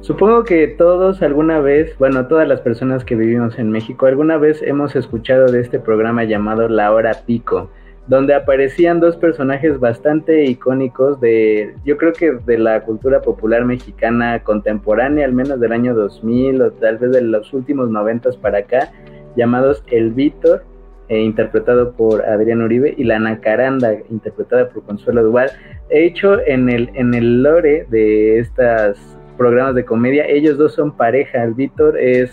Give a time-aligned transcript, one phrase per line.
[0.00, 4.62] Supongo que todos alguna vez, bueno, todas las personas que vivimos en México, alguna vez
[4.62, 7.70] hemos escuchado de este programa llamado La Hora Pico,
[8.06, 14.42] donde aparecían dos personajes bastante icónicos de, yo creo que de la cultura popular mexicana
[14.42, 18.90] contemporánea, al menos del año 2000 o tal vez de los últimos noventas para acá,
[19.36, 20.64] llamados El Víctor,
[21.10, 25.50] eh, interpretado por Adrián Uribe, y La Nacaranda, interpretada por Consuelo Duval.
[25.90, 30.92] He hecho en el, en el lore de estos programas de comedia, ellos dos son
[30.92, 31.42] pareja.
[31.42, 32.30] El Víctor es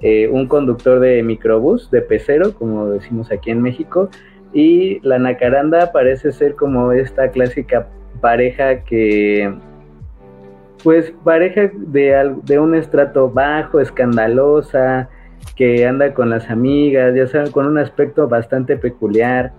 [0.00, 4.08] eh, un conductor de microbús, de pecero, como decimos aquí en México,
[4.54, 7.88] y La Nacaranda parece ser como esta clásica
[8.22, 9.52] pareja que
[10.82, 15.10] pues pareja de, de un estrato bajo, escandalosa,
[15.56, 19.52] que anda con las amigas, ya saben, con un aspecto bastante peculiar,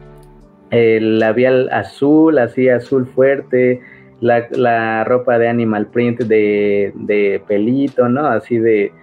[0.72, 3.82] el labial azul, así azul fuerte,
[4.22, 8.28] la, ropa de animal print de, pelito, ¿no?
[8.28, 8.94] Así de...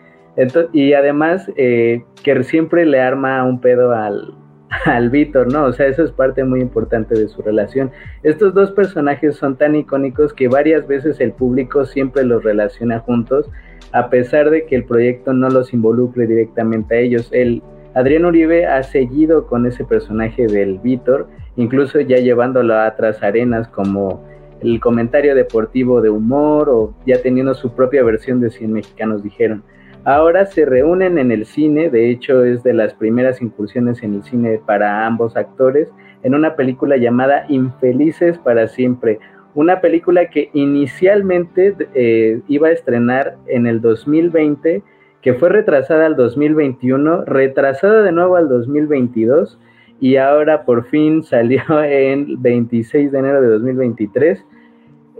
[0.72, 4.34] y además eh, que siempre le arma un pedo al,
[4.84, 5.64] al Víctor, ¿no?
[5.64, 7.90] O sea, eso es parte muy importante de su relación.
[8.22, 13.50] Estos dos personajes son tan icónicos que varias veces el público siempre los relaciona juntos
[13.92, 17.28] a pesar de que el proyecto no los involucre directamente a ellos.
[17.32, 17.62] El
[17.94, 23.68] Adrián Uribe ha seguido con ese personaje del Víctor, incluso ya llevándolo a otras arenas
[23.68, 24.24] como
[24.60, 29.62] el comentario deportivo de humor o ya teniendo su propia versión de 100 mexicanos dijeron.
[30.04, 34.22] Ahora se reúnen en el cine, de hecho es de las primeras incursiones en el
[34.22, 35.92] cine para ambos actores,
[36.22, 39.18] en una película llamada Infelices para siempre,
[39.54, 44.82] una película que inicialmente eh, iba a estrenar en el 2020,
[45.20, 49.58] que fue retrasada al 2021, retrasada de nuevo al 2022
[50.00, 54.44] y ahora por fin salió en 26 de enero de 2023.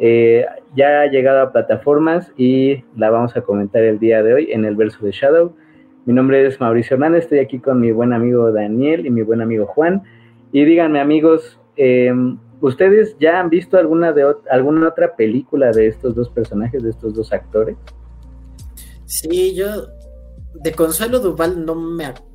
[0.00, 4.52] Eh, ya ha llegado a plataformas y la vamos a comentar el día de hoy
[4.52, 5.56] en el verso de Shadow.
[6.06, 9.40] Mi nombre es Mauricio Hernández, estoy aquí con mi buen amigo Daniel y mi buen
[9.40, 10.02] amigo Juan.
[10.52, 12.12] Y díganme amigos, eh,
[12.60, 17.14] ¿Ustedes ya han visto alguna de alguna otra película de estos dos personajes, de estos
[17.14, 17.76] dos actores?
[19.04, 19.86] Sí, yo
[20.54, 22.27] de Consuelo Duval no me acuerdo,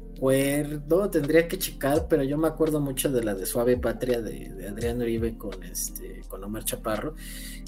[1.12, 5.02] tendría que checar, pero yo me acuerdo mucho de la de Suave Patria de, Adrián
[5.02, 7.16] Uribe con este con Omar Chaparro.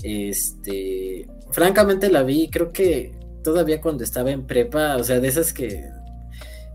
[0.04, 3.14] Este, francamente la vi, creo que
[3.44, 5.84] todavía cuando estaba en prepa, o sea, de esas que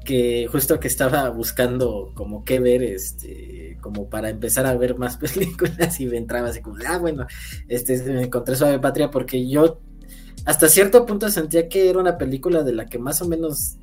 [0.05, 5.17] que justo que estaba buscando como qué ver, este, como para empezar a ver más
[5.35, 7.27] películas y me entraba así como, ah, bueno,
[7.69, 9.81] este, me encontré Suave Patria porque yo
[10.47, 13.77] hasta cierto punto sentía que era una película de la que más o menos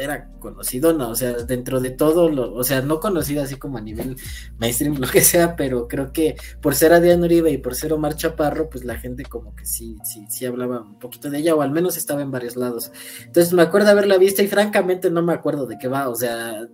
[0.00, 3.78] era conocido, no, o sea, dentro de todo, lo, o sea, no conocido así como
[3.78, 4.16] a nivel
[4.58, 8.16] mainstream, lo que sea, pero creo que por ser Adrián Uribe y por ser Omar
[8.16, 11.62] Chaparro, pues la gente como que sí, sí, sí hablaba un poquito de ella, o
[11.62, 12.90] al menos estaba en varios lados.
[13.24, 16.66] Entonces me acuerdo haberla visto y francamente no me acuerdo de qué va, o sea,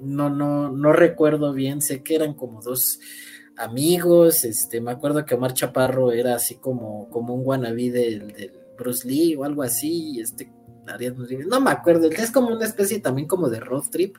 [0.00, 2.98] no, no, no recuerdo bien, sé que eran como dos
[3.56, 8.52] amigos, este, me acuerdo que Omar Chaparro era así como, como un wannabe del, del
[8.78, 10.50] Bruce Lee o algo así, y este
[11.46, 14.16] no me acuerdo, es como una especie también como de road trip,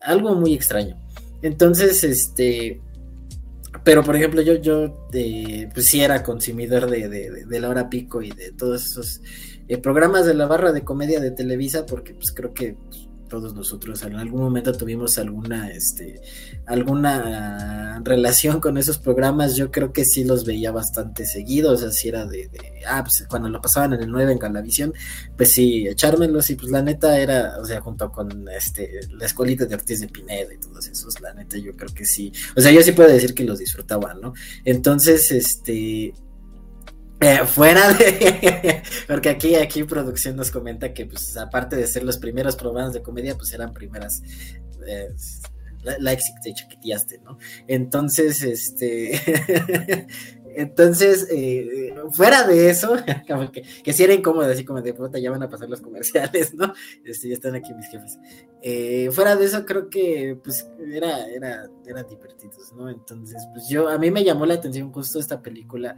[0.00, 0.96] algo muy extraño.
[1.42, 2.80] Entonces, este,
[3.82, 8.22] pero por ejemplo, yo, yo eh, pues sí era consumidor de, de, la hora pico
[8.22, 9.20] y de todos esos
[9.68, 13.52] eh, programas de la barra de comedia de Televisa, porque pues creo que pues, todos
[13.52, 16.20] nosotros en algún momento tuvimos alguna, este,
[16.66, 21.90] alguna relación con esos programas, yo creo que sí los veía bastante seguidos, o sea,
[21.90, 22.48] si era de,
[22.86, 24.94] ah, pues, cuando lo pasaban en el 9 en Galavisión,
[25.36, 29.66] pues sí, echármelos y pues la neta era, o sea, junto con este, la escuelita
[29.66, 32.70] de Ortiz de Pineda y todos esos, la neta yo creo que sí, o sea,
[32.70, 34.32] yo sí puedo decir que los disfrutaba, ¿no?
[34.64, 36.14] Entonces, este,
[37.24, 38.82] eh, fuera de.
[39.06, 43.02] Porque aquí, aquí producción nos comenta que, pues, aparte de ser los primeros programas de
[43.02, 44.22] comedia, pues eran primeras.
[44.86, 45.08] Eh,
[46.00, 47.38] likes de chiquiteaste, ¿no?
[47.66, 50.06] Entonces, este.
[50.56, 52.96] Entonces, eh, fuera de eso,
[53.52, 56.54] que, que sí era incómodo, así como de puta, ya van a pasar los comerciales,
[56.54, 56.72] ¿no?
[57.04, 58.18] Este, ya están aquí mis jefes.
[58.62, 62.88] Eh, fuera de eso, creo que pues era, era, eran divertidos, ¿no?
[62.88, 65.96] Entonces, pues yo, a mí me llamó la atención justo esta película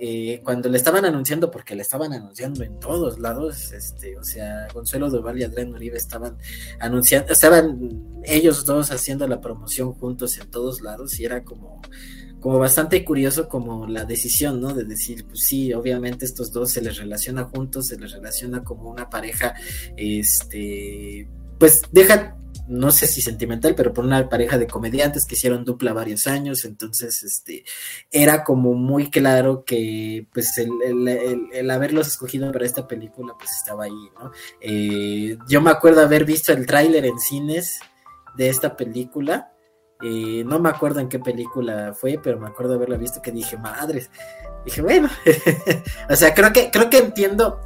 [0.00, 4.66] eh, cuando le estaban anunciando, porque le estaban anunciando en todos lados, este, o sea,
[4.72, 6.38] Consuelo Duval y Adrián Uribe estaban
[6.80, 7.78] anunciando, estaban
[8.24, 11.80] ellos dos haciendo la promoción juntos en todos lados y era como
[12.40, 14.74] como bastante curioso como la decisión, ¿no?
[14.74, 18.90] De decir, pues sí, obviamente estos dos se les relaciona juntos, se les relaciona como
[18.90, 19.54] una pareja,
[19.96, 22.38] este, pues deja
[22.68, 26.66] no sé si sentimental, pero por una pareja de comediantes que hicieron dupla varios años,
[26.66, 27.64] entonces este
[28.10, 34.10] era como muy claro que pues el, haberlos escogido para esta película pues estaba ahí,
[34.20, 34.30] ¿no?
[34.60, 37.80] Eh, yo me acuerdo haber visto el tráiler en cines
[38.36, 39.50] de esta película,
[40.02, 43.56] eh, no me acuerdo en qué película fue, pero me acuerdo haberla visto que dije,
[43.56, 44.10] madres,
[44.64, 45.08] dije, bueno,
[46.10, 47.60] o sea, creo que, creo que entiendo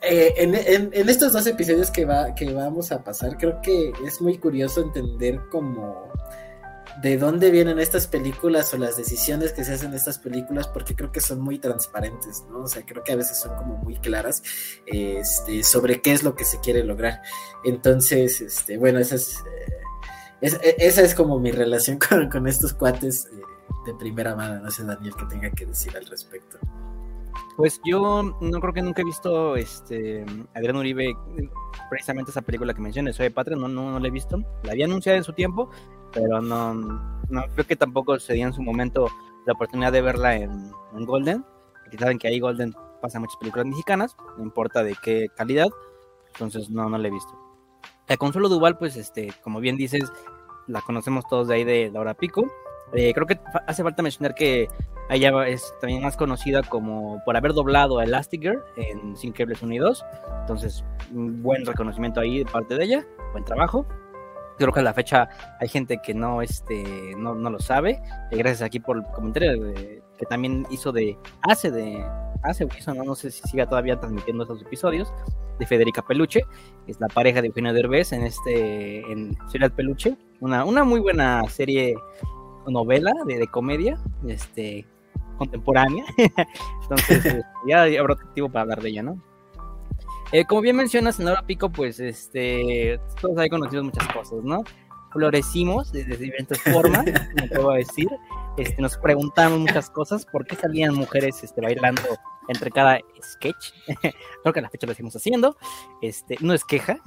[0.00, 4.38] eh, en, estos dos episodios que, va, que vamos a pasar, creo que es muy
[4.38, 6.12] curioso entender como
[7.02, 10.96] de dónde vienen estas películas o las decisiones que se hacen en estas películas, porque
[10.96, 12.60] creo que son muy transparentes, ¿no?
[12.60, 14.42] O sea, creo que a veces son como muy claras
[14.86, 17.22] este, sobre qué es lo que se quiere lograr.
[17.64, 19.44] Entonces, este, bueno, esa es,
[20.40, 21.98] eh, esa es como mi relación
[22.30, 23.40] con, estos cuates eh,
[23.86, 24.60] de primera mano.
[24.60, 26.58] No sé, Daniel, que tenga que decir al respecto.
[27.56, 30.24] Pues yo no creo que nunca he visto este
[30.54, 31.16] Adrián Uribe,
[31.90, 34.38] precisamente esa película que mencioné, Soy de Patria, no, no, la he visto.
[34.62, 35.68] La había anunciado en su tiempo,
[36.12, 39.08] pero no, no creo que tampoco se dio en su momento
[39.44, 40.70] la oportunidad de verla en,
[41.04, 41.44] Golden.
[41.82, 45.68] Porque saben que ahí Golden pasa muchas películas mexicanas, no importa de qué calidad,
[46.34, 47.47] entonces no, no la he visto.
[48.08, 50.10] La Consuelo Duval, pues este, como bien dices,
[50.66, 52.50] la conocemos todos de ahí de Laura Pico.
[52.94, 54.68] Eh, creo que hace falta mencionar que
[55.10, 60.04] ella es también más conocida como por haber doblado a Elastigirl en Sin Cables Unidos.
[60.40, 63.86] Entonces, un buen reconocimiento ahí de parte de ella, buen trabajo.
[64.56, 65.28] Creo que a la fecha
[65.60, 68.00] hay gente que no, este, no, no lo sabe.
[68.30, 69.72] Y gracias aquí por el comentario
[70.18, 71.16] que también hizo de.
[71.42, 72.04] Hace de.
[72.42, 73.04] Hace hizo, ¿no?
[73.04, 75.12] no sé si siga todavía transmitiendo esos episodios.
[75.58, 76.42] De Federica Peluche.
[76.86, 79.00] Es la pareja de Eugenio Derbez en este.
[79.10, 80.16] En Ciudad Peluche.
[80.40, 81.94] Una, una muy buena serie
[82.66, 83.98] novela de, de comedia.
[84.26, 84.86] Este
[85.38, 86.04] contemporánea.
[86.82, 89.22] Entonces, este, ya habrá activo para hablar de ella, ¿no?
[90.32, 94.62] Eh, como bien mencionas, en Hora Pico, pues este, todos hay conocido muchas cosas, ¿no?
[95.12, 98.08] Florecimos de, diferentes formas, como puedo decir.
[98.56, 102.02] Este, nos preguntamos muchas cosas, ¿por qué salían mujeres este, bailando
[102.48, 103.72] entre cada sketch?
[104.42, 105.56] Creo que a la fecha lo seguimos haciendo.
[106.02, 106.98] Este, no es queja,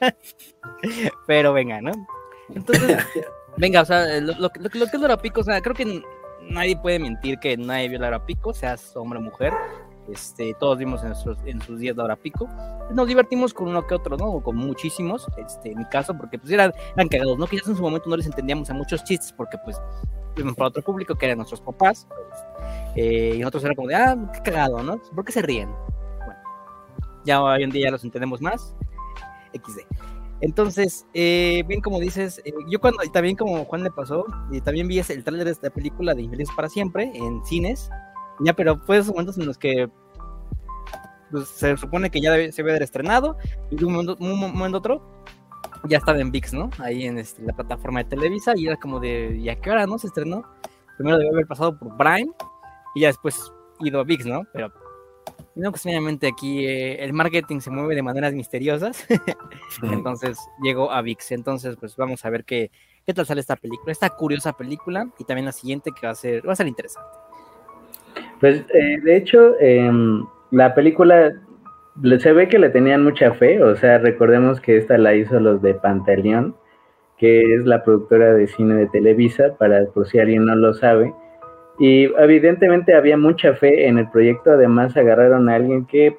[1.26, 1.92] pero venga, ¿no?
[2.54, 3.04] Entonces,
[3.56, 6.02] venga, o sea, lo, lo, lo que es Hora Pico, o sea, creo que
[6.48, 9.52] nadie puede mentir que nadie vio la hora pico, seas hombre o mujer.
[10.08, 11.12] Este, todos vimos en,
[11.46, 12.48] en sus días de hora pico.
[12.92, 14.40] Nos divertimos con uno que otro, ¿no?
[14.40, 17.46] con muchísimos, este, en mi caso, porque pues eran, eran cagados, ¿no?
[17.46, 19.80] Quizás en su momento no les entendíamos a muchos chistes, porque pues
[20.56, 22.40] para otro público, que eran nuestros papás, pues,
[22.96, 24.98] eh, y nosotros era como de, ah, qué cagado, ¿no?
[25.14, 25.70] ¿Por qué se ríen?
[26.18, 26.40] Bueno,
[27.24, 28.74] ya hoy en día los entendemos más.
[29.54, 29.80] XD.
[30.42, 34.60] Entonces, eh, bien como dices, eh, yo cuando, y también como Juan le pasó, y
[34.60, 37.88] también vi el tráiler de esta película de Infelices para Siempre en cines,
[38.40, 39.88] ya, pero fue esos momentos en los que
[41.30, 43.36] pues, se supone que ya se había estrenado,
[43.70, 45.02] y de un momento, un momento otro
[45.88, 46.70] ya estaba en VIX, ¿no?
[46.78, 49.86] Ahí en este, la plataforma de Televisa, y era como de, ¿y a qué hora,
[49.86, 49.98] no?
[49.98, 50.44] Se estrenó.
[50.96, 52.32] Primero debe haber pasado por Prime,
[52.94, 54.42] y ya después ido a VIX, ¿no?
[54.52, 54.72] Pero
[55.54, 59.06] no, pues obviamente aquí eh, el marketing se mueve de maneras misteriosas.
[59.82, 61.32] Entonces llegó a VIX.
[61.32, 62.70] Entonces, pues vamos a ver qué,
[63.04, 66.16] qué tal sale esta película, esta curiosa película, y también la siguiente que va a
[66.16, 67.25] ser, va a ser interesante.
[68.40, 71.32] Pues eh, de hecho, em, la película
[72.18, 75.62] se ve que le tenían mucha fe, o sea, recordemos que esta la hizo los
[75.62, 76.54] de Pantaleón,
[77.18, 81.14] que es la productora de cine de Televisa, para por si alguien no lo sabe.
[81.78, 86.18] Y evidentemente había mucha fe en el proyecto, además agarraron a alguien que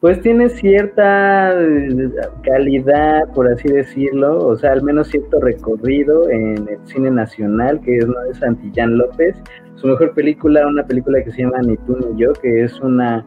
[0.00, 2.10] pues tiene cierta eh,
[2.42, 7.98] calidad, por así decirlo, o sea, al menos cierto recorrido en el cine nacional, que
[7.98, 8.18] es, ¿no?
[8.22, 9.36] de Santillán López.
[9.74, 13.24] Su mejor película, una película que se llama Ni tú ni yo, que es una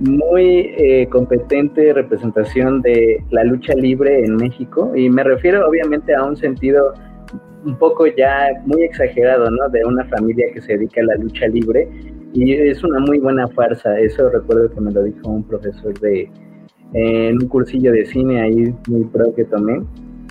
[0.00, 6.24] muy eh, competente representación de la lucha libre en México, y me refiero obviamente a
[6.24, 6.92] un sentido
[7.64, 9.68] un poco ya muy exagerado, ¿no?
[9.68, 11.88] De una familia que se dedica a la lucha libre
[12.36, 13.98] y es una muy buena farsa.
[13.98, 16.30] Eso recuerdo que me lo dijo un profesor de
[16.92, 19.82] en un cursillo de cine ahí muy pro que tomé.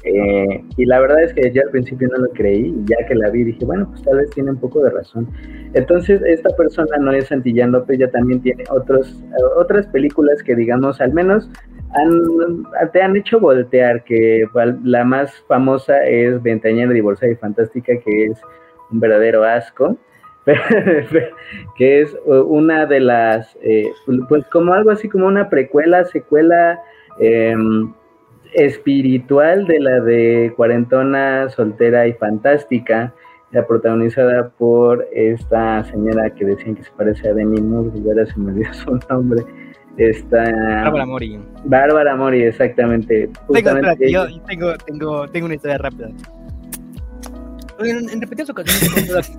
[0.03, 3.31] Eh, y la verdad es que yo al principio no lo creí, ya que la
[3.31, 5.27] vi dije, bueno, pues tal vez tiene un poco de razón.
[5.73, 9.23] Entonces, esta persona no es Santillán López, ya también tiene otros,
[9.57, 11.49] otras películas que digamos, al menos
[12.93, 14.47] te han hecho voltear, que
[14.83, 18.39] la más famosa es Ventañera Divorciada y Fantástica, que es
[18.91, 19.97] un verdadero asco,
[21.77, 23.91] que es una de las, eh,
[24.29, 26.79] pues como algo así como una precuela, secuela
[27.19, 27.91] em,
[28.53, 33.13] espiritual de la de Cuarentona, Soltera y Fantástica,
[33.51, 38.25] la protagonizada por esta señora que decían que se parece a Demi Moore, y ahora
[38.25, 39.43] se me olvidó su nombre,
[39.97, 40.43] Está.
[40.83, 41.39] Bárbara Mori.
[41.63, 43.29] Bárbara Mori, exactamente.
[43.51, 43.71] Tengo,
[44.09, 46.09] yo tengo, tengo, tengo una historia rápida.
[47.79, 49.37] En, en repetidas ocasiones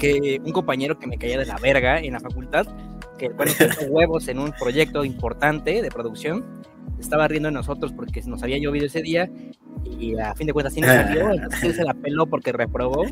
[0.00, 2.66] que, un compañero que me caía de la verga en la facultad,
[3.18, 3.52] que bueno,
[3.90, 6.62] huevos en un proyecto importante de producción,
[6.98, 9.30] estaba riendo de nosotros porque nos había llovido ese día
[9.84, 13.04] y a fin de cuentas sí nos salió, entonces se la peló porque reprobó.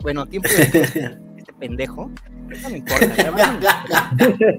[0.00, 0.62] Bueno, tiempo de
[1.36, 2.10] este pendejo
[2.62, 3.06] no me importa,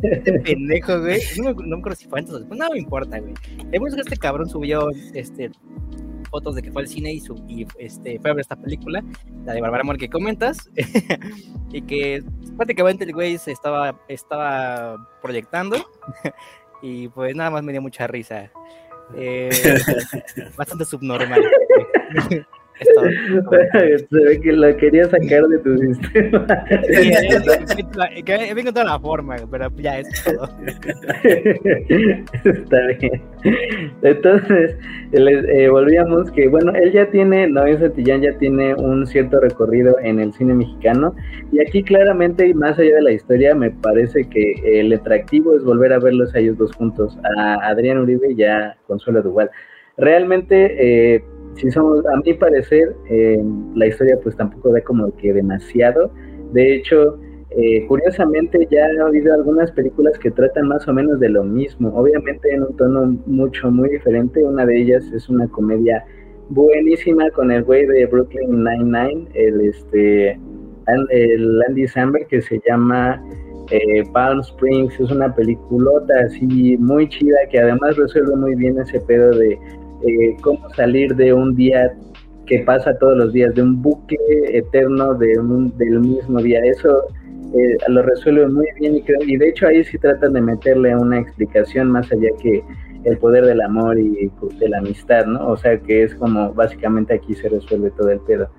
[0.02, 1.20] Este pendejo, güey.
[1.38, 2.60] No me, no me acuerdo si fue antes o después.
[2.60, 3.34] No me importa, güey.
[3.72, 5.52] Hemos que este cabrón subió este,
[6.36, 9.02] fotos de que fue al cine y, su, y este, fue a ver esta película,
[9.46, 10.70] la de Barbara Amor que comentas,
[11.72, 12.22] y que
[12.58, 15.78] prácticamente el güey se estaba, estaba proyectando,
[16.82, 18.52] y pues nada más me dio mucha risa.
[19.16, 19.50] Eh,
[20.58, 21.42] bastante subnormal.
[24.10, 26.46] Se ve que lo quería sacar de tu sistema.
[26.90, 27.12] Sí,
[28.30, 30.50] he encontrado la forma, pero ya es todo.
[32.44, 33.22] Está bien.
[34.02, 34.78] Entonces,
[35.14, 40.20] eh, volvíamos que, bueno, él ya tiene, Noé Santillán ya tiene un cierto recorrido en
[40.20, 41.16] el cine mexicano.
[41.54, 45.64] Y aquí claramente, y más allá de la historia, me parece que el atractivo es
[45.64, 49.50] volver a verlos a ellos dos juntos, a Adrián Uribe y a Consuelo Duval.
[49.98, 51.24] Realmente, eh,
[51.56, 53.42] si somos, a mi parecer, eh,
[53.76, 56.12] la historia pues tampoco da como que demasiado.
[56.52, 57.18] De hecho,
[57.52, 61.90] eh, curiosamente ya ha habido algunas películas que tratan más o menos de lo mismo,
[61.96, 64.44] obviamente en un tono mucho, muy diferente.
[64.44, 66.04] Una de ellas es una comedia
[66.50, 70.40] buenísima con el güey de Brooklyn Nine-Nine, el, este,
[71.10, 73.24] el Andy Samberg que se llama
[73.72, 75.00] eh, Palm Springs.
[75.00, 79.58] Es una peliculota así muy chida que además resuelve muy bien ese pedo de
[80.08, 81.94] eh, cómo salir de un día
[82.46, 84.18] que pasa todos los días, de un buque
[84.50, 85.40] eterno de
[85.78, 86.60] del mismo día.
[86.64, 87.06] Eso
[87.58, 91.20] eh, lo resuelve muy bien y, y de hecho ahí sí tratan de meterle una
[91.20, 92.64] explicación más allá que
[93.06, 95.48] el poder del amor y de la amistad, ¿no?
[95.50, 98.50] O sea que es como básicamente aquí se resuelve todo el pedo.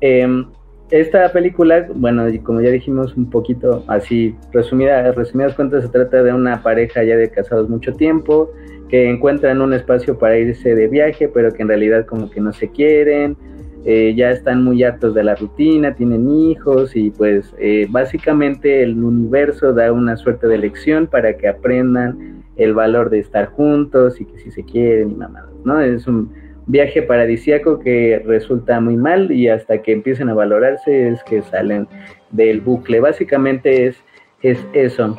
[0.00, 0.46] Em,
[0.90, 6.32] esta película, bueno, como ya dijimos un poquito así, resumida, resumidas cuentas, se trata de
[6.32, 8.50] una pareja ya de casados mucho tiempo,
[8.88, 12.52] que encuentran un espacio para irse de viaje, pero que en realidad como que no
[12.52, 13.36] se quieren,
[13.84, 19.02] eh, ya están muy hartos de la rutina, tienen hijos y pues eh, básicamente el
[19.02, 24.26] universo da una suerte de lección para que aprendan el valor de estar juntos y
[24.26, 25.80] que si se quieren y mamadas, ¿no?
[25.80, 26.30] Es un
[26.66, 31.88] viaje paradisiaco que resulta muy mal y hasta que empiecen a valorarse es que salen
[32.30, 33.00] del bucle.
[33.00, 33.96] Básicamente es,
[34.42, 35.18] es eso.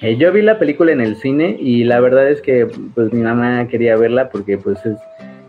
[0.00, 3.22] Eh, yo vi la película en el cine y la verdad es que pues mi
[3.22, 4.98] mamá quería verla porque pues es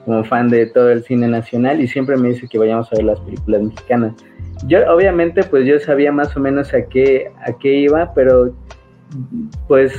[0.06, 3.06] como fan de todo el cine nacional y siempre me dice que vayamos a ver
[3.06, 4.14] las películas mexicanas.
[4.68, 8.56] Yo obviamente pues yo sabía más o menos a qué a qué iba, pero
[9.68, 9.94] pues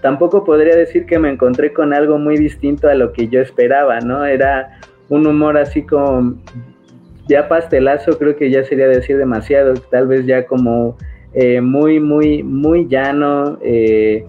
[0.00, 4.00] tampoco podría decir que me encontré con algo muy distinto a lo que yo esperaba,
[4.00, 4.24] ¿no?
[4.24, 6.36] Era un humor así como
[7.28, 10.96] ya pastelazo, creo que ya sería decir demasiado, tal vez ya como
[11.32, 14.24] eh, muy, muy, muy llano, eh,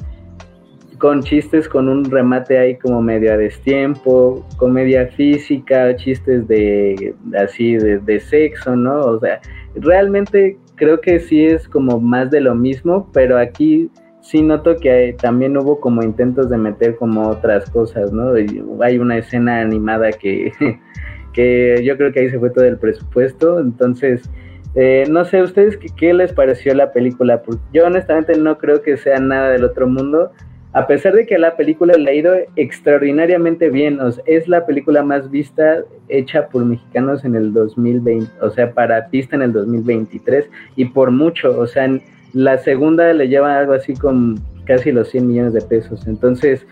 [0.97, 7.73] con chistes con un remate ahí como medio a destiempo, comedia física, chistes de así
[7.73, 8.99] de, de sexo, ¿no?
[8.99, 9.41] O sea,
[9.73, 13.89] realmente creo que sí es como más de lo mismo, pero aquí
[14.21, 18.33] sí noto que también hubo como intentos de meter como otras cosas, ¿no?
[18.81, 20.51] hay una escena animada que,
[21.33, 24.29] que yo creo que ahí se fue todo el presupuesto, entonces
[24.75, 27.41] eh, no sé, ¿ustedes qué, les pareció la película?
[27.41, 30.31] Porque yo honestamente no creo que sea nada del otro mundo,
[30.73, 35.29] a pesar de que la película le ha ido extraordinariamente bien, es la película más
[35.29, 40.85] vista hecha por mexicanos en el 2020, o sea, para pista en el 2023, y
[40.85, 41.89] por mucho, o sea,
[42.33, 46.07] la segunda le lleva algo así con casi los 100 millones de pesos.
[46.07, 46.65] Entonces,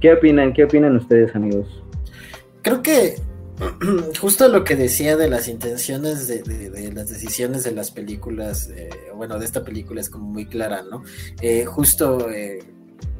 [0.00, 0.52] ¿qué opinan?
[0.52, 1.82] ¿Qué opinan ustedes, amigos?
[2.62, 3.16] Creo que
[4.20, 9.38] justo lo que decía de las intenciones de, las decisiones de las películas, eh, bueno,
[9.38, 11.02] de esta película es como muy clara, ¿no?
[11.40, 12.58] Eh, justo, eh,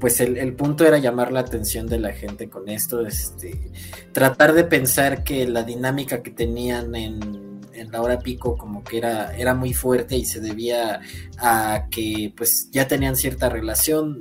[0.01, 3.71] pues el, punto era llamar la atención de la gente con esto, este,
[4.13, 8.99] tratar de pensar que la dinámica que tenían en, en la hora pico como que
[8.99, 11.01] era, era muy fuerte y se debía
[11.39, 14.19] a que pues ya tenían cierta relación.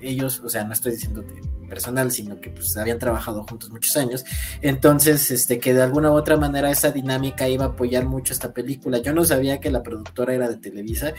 [0.00, 3.96] ellos, o sea, no estoy diciendo que personal, sino que pues habían trabajado juntos muchos
[3.96, 4.24] años.
[4.60, 8.52] Entonces, este, que de alguna u otra manera esa dinámica iba a apoyar mucho esta
[8.52, 8.98] película.
[8.98, 11.14] Yo no sabía que la productora era de Televisa.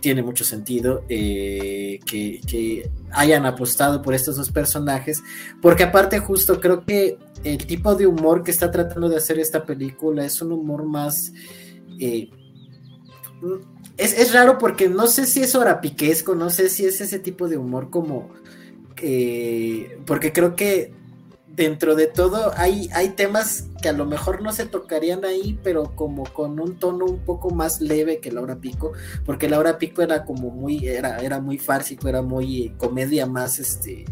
[0.00, 5.22] Tiene mucho sentido eh, que, que hayan apostado por estos dos personajes,
[5.60, 9.64] porque aparte justo creo que el tipo de humor que está tratando de hacer esta
[9.64, 11.32] película es un humor más...
[11.98, 12.30] Eh,
[13.96, 17.56] es, raro porque no sé si es piquesco, no sé si es ese tipo de
[17.56, 18.30] humor como...
[19.02, 20.92] Eh, porque creo que
[21.56, 25.96] dentro de todo hay, hay temas que a lo mejor no se tocarían ahí, pero
[25.96, 28.92] como con un tono un poco más leve que Laura Pico,
[29.24, 33.58] porque Laura Pico era como muy, era, era muy fársico, era muy eh, comedia más
[33.58, 34.04] este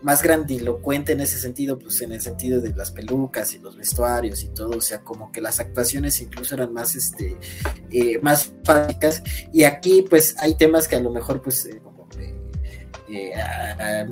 [0.00, 4.44] más grandilocuente en ese sentido, pues en el sentido de las pelucas y los vestuarios
[4.44, 7.36] y todo, o sea, como que las actuaciones incluso eran más, este,
[7.90, 11.68] eh, más fácicas, y aquí pues hay temas que a lo mejor pues
[13.08, 13.32] eh,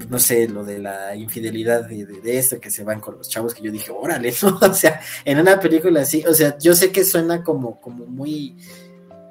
[0.09, 3.63] no sé, lo de la infidelidad de, esto, que se van con los chavos, que
[3.63, 4.59] yo dije, órale, ¿no?
[4.61, 8.57] O sea, en una película así, o sea, yo sé que suena como, como muy,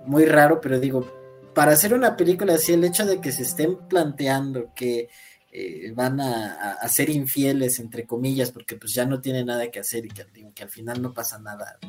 [0.05, 1.05] muy raro, pero digo,
[1.53, 5.09] para hacer una película así, el hecho de que se estén planteando que
[5.51, 10.05] eh, van a, ser infieles, entre comillas, porque pues ya no tienen nada que hacer
[10.05, 11.79] y que, que al final no pasa nada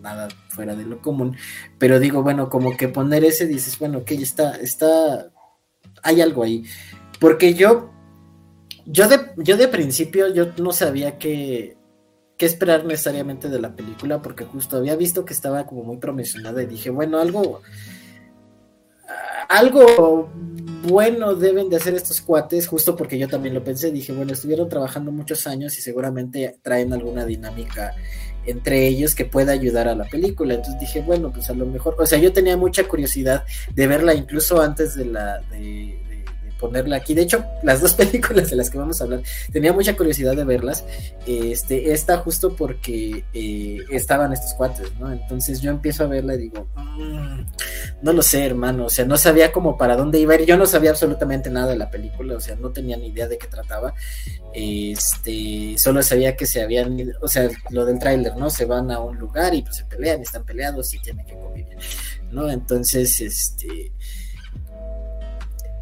[0.00, 1.36] nada fuera de lo común,
[1.78, 5.30] pero digo, bueno, como que poner ese, dices, bueno, ok, está, está,
[6.02, 6.64] hay algo ahí.
[7.20, 7.90] Porque yo,
[8.86, 11.76] yo de, yo de principio, yo no sabía qué,
[12.36, 16.62] qué esperar necesariamente de la película, porque justo había visto que estaba como muy promocionada
[16.62, 17.62] y dije, bueno, algo,
[19.48, 20.30] algo
[20.86, 24.68] bueno deben de hacer estos cuates, justo porque yo también lo pensé, dije, bueno, estuvieron
[24.68, 27.94] trabajando muchos años y seguramente traen alguna dinámica
[28.46, 30.54] entre ellos que pueda ayudar a la película.
[30.54, 33.44] Entonces dije, bueno, pues a lo mejor, o sea, yo tenía mucha curiosidad
[33.74, 35.98] de verla incluso antes de la, de,
[36.58, 37.14] ponerla aquí.
[37.14, 39.22] De hecho, las dos películas de las que vamos a hablar,
[39.52, 40.84] tenía mucha curiosidad de verlas.
[41.26, 45.12] Este, esta justo porque eh, estaban estos cuates, ¿no?
[45.12, 47.40] Entonces yo empiezo a verla y digo, mm,
[48.02, 48.86] no lo sé, hermano.
[48.86, 50.46] O sea, no sabía como para dónde iba a ir.
[50.46, 53.38] Yo no sabía absolutamente nada de la película, o sea, no tenía ni idea de
[53.38, 53.94] qué trataba.
[54.54, 58.50] Este, solo sabía que se habían o sea, lo del tráiler, ¿no?
[58.50, 61.76] Se van a un lugar y pues se pelean, están peleados y tienen que convivir,
[62.30, 62.50] ¿no?
[62.50, 63.92] Entonces, este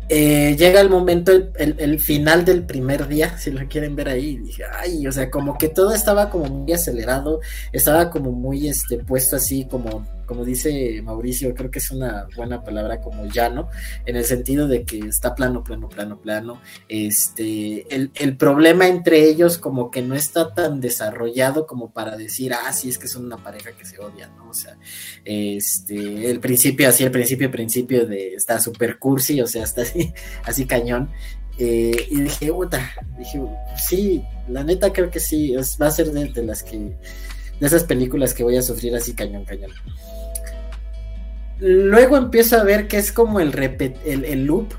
[0.08, 4.62] eh, llega el momento, el, final del primer día, si lo quieren ver ahí, dije,
[4.78, 7.40] ay, o sea, como que todo estaba como muy acelerado,
[7.72, 12.62] estaba como muy este, puesto así como como dice Mauricio, creo que es una buena
[12.62, 13.68] palabra como llano,
[14.04, 16.60] en el sentido de que está plano, plano, plano, plano.
[16.88, 22.72] Este, el, problema entre ellos como que no está tan desarrollado como para decir, ah,
[22.72, 24.50] sí, es que son una pareja que se odia, ¿no?
[24.50, 24.76] O sea,
[25.24, 30.12] este, el principio, así, el principio, principio de, está super cursi, o sea, está así,
[30.44, 31.10] así cañón.
[31.58, 33.40] Eh, y dije, puta, dije,
[33.78, 36.94] sí, la neta creo que sí, va a ser de las que
[37.60, 39.70] de esas películas que voy a sufrir así cañón, cañón.
[41.58, 43.50] Luego empiezo a ver que es como el,
[44.46, 44.74] loop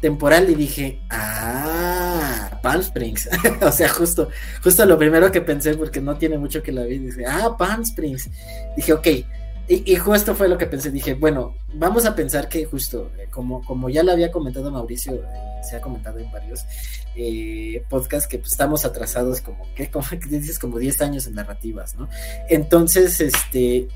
[0.00, 3.28] temporal y dije, ah, Palm Springs.
[3.60, 4.28] o sea, justo,
[4.62, 7.82] justo lo primero que pensé, porque no tiene mucho que la vi, dije, ah, Palm
[7.82, 8.30] Springs.
[8.76, 9.06] Dije, ok.
[9.66, 13.64] Y, justo fue lo que pensé, dije, bueno, vamos a pensar que justo, eh, como,
[13.64, 15.26] como ya lo había comentado Mauricio, eh,
[15.62, 16.60] se ha comentado en varios
[17.16, 19.90] eh, podcasts, que pues, estamos atrasados como, ¿qué?
[19.90, 22.10] Como dices, como 10 años en narrativas, ¿no?
[22.50, 23.88] Entonces, este,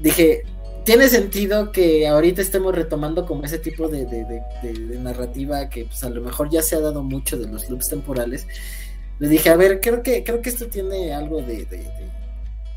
[0.00, 0.42] dije,
[0.84, 4.06] tiene sentido que ahorita estemos retomando como ese tipo de,
[5.00, 8.46] narrativa que pues a lo mejor ya se ha dado mucho de los loops temporales.
[9.18, 11.66] Le dije, a ver, creo que, creo que esto tiene algo de,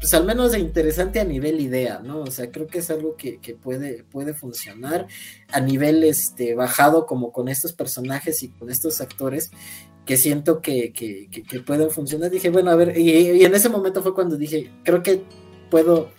[0.01, 2.21] pues al menos interesante a nivel idea, ¿no?
[2.21, 5.07] O sea, creo que es algo que, puede, puede funcionar
[5.49, 9.51] a nivel este, bajado como con estos personajes y con estos actores
[10.05, 10.91] que siento que,
[11.65, 12.29] pueden funcionar.
[12.29, 15.23] Dije, bueno, a ver, y en ese momento fue cuando dije, creo que
[15.69, 16.09] puedo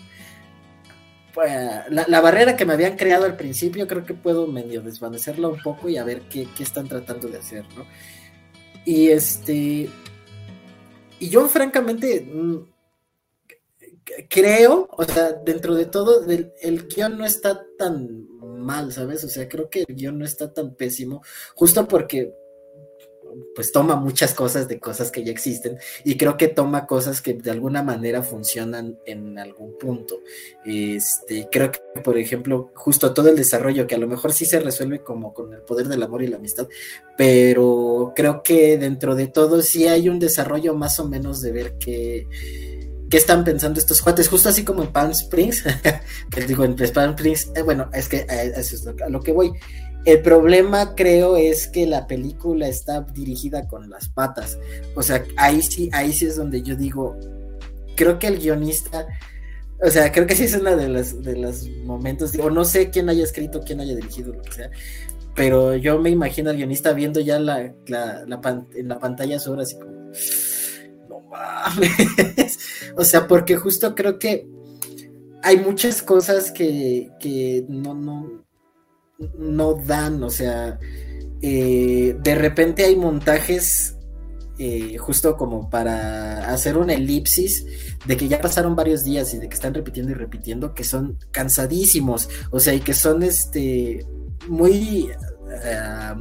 [1.35, 1.51] pues,
[1.89, 5.89] la, barrera que me habían creado al principio, creo que puedo medio desvanecerla un poco
[5.89, 7.87] y a ver qué, están tratando de hacer, ¿no?
[8.85, 9.89] Y este.
[11.19, 12.57] Y yo, francamente, mm,
[14.29, 19.25] creo, o sea, dentro de todo, el, el guion no está tan mal, ¿sabes?
[19.25, 21.23] O sea, creo que el guion no está tan pésimo,
[21.55, 22.35] justo porque
[23.55, 27.35] pues toma muchas cosas de cosas que ya existen y creo que toma cosas que
[27.35, 30.21] de alguna manera funcionan en algún punto.
[30.65, 34.61] Este, creo que, por ejemplo, justo todo el desarrollo que a lo mejor sí se
[34.61, 36.69] resuelve como con el poder del amor y la amistad,
[37.17, 41.79] pero creo que dentro de todo sí hay un desarrollo más o menos de ver
[41.79, 42.27] qué,
[43.13, 45.65] qué están pensando estos cuates, justo así como en Palm Springs,
[46.31, 49.33] que digo, en Palm Springs, eh, bueno, es que eh, eso es a lo que
[49.33, 49.53] voy
[50.07, 54.59] el problema creo es que la película está dirigida con las patas.
[54.97, 57.17] O sea, ahí sí, ahí sí es donde yo digo,
[57.95, 59.07] creo que el guionista,
[59.81, 62.91] o sea, creo que sí es uno de los, de los momentos, o no sé
[62.91, 64.71] quién haya escrito, quién haya dirigido, lo que sea,
[65.37, 68.25] pero yo me imagino al guionista viendo ya la, la,
[68.75, 70.11] en la pantalla su así como,
[72.97, 74.47] o sea, porque justo creo que
[75.43, 78.45] hay muchas cosas que, que no, no,
[79.39, 80.79] no dan, o sea,
[81.41, 83.97] eh, de repente hay montajes
[84.59, 87.67] eh, justo como para hacer una elipsis
[88.07, 91.19] de que ya pasaron varios días y de que están repitiendo y repitiendo, que son
[91.31, 94.07] cansadísimos, o sea, y que son este
[94.49, 95.11] muy
[95.65, 96.15] eh,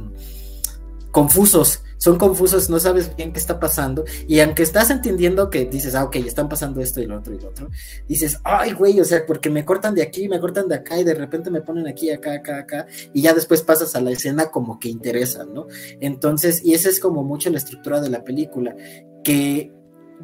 [1.10, 5.94] confusos son confusos, no sabes bien qué está pasando, y aunque estás entendiendo que dices,
[5.94, 7.70] ah, ok, están pasando esto y lo otro y lo otro,
[8.08, 11.04] dices, ay, güey, o sea, porque me cortan de aquí, me cortan de acá, y
[11.04, 14.46] de repente me ponen aquí, acá, acá, acá, y ya después pasas a la escena
[14.46, 15.68] como que interesa, ¿no?
[16.00, 18.74] Entonces, y esa es como mucho la estructura de la película,
[19.22, 19.70] que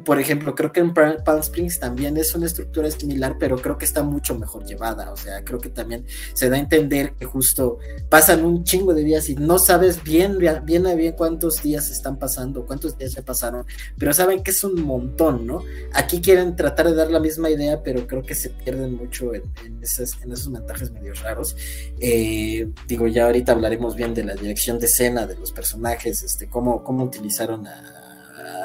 [0.03, 3.85] por ejemplo, creo que en Palm Springs también es una estructura similar, pero creo que
[3.85, 5.11] está mucho mejor llevada.
[5.11, 9.03] O sea, creo que también se da a entender que justo pasan un chingo de
[9.03, 13.65] días y no sabes bien, bien bien cuántos días están pasando, cuántos días ya pasaron,
[13.97, 15.63] pero saben que es un montón, ¿no?
[15.93, 19.43] Aquí quieren tratar de dar la misma idea, pero creo que se pierden mucho en,
[19.81, 21.55] esos, en esos montajes medio raros.
[21.99, 26.47] Eh, digo, ya ahorita hablaremos bien de la dirección de escena de los personajes, este,
[26.47, 27.98] cómo, cómo utilizaron a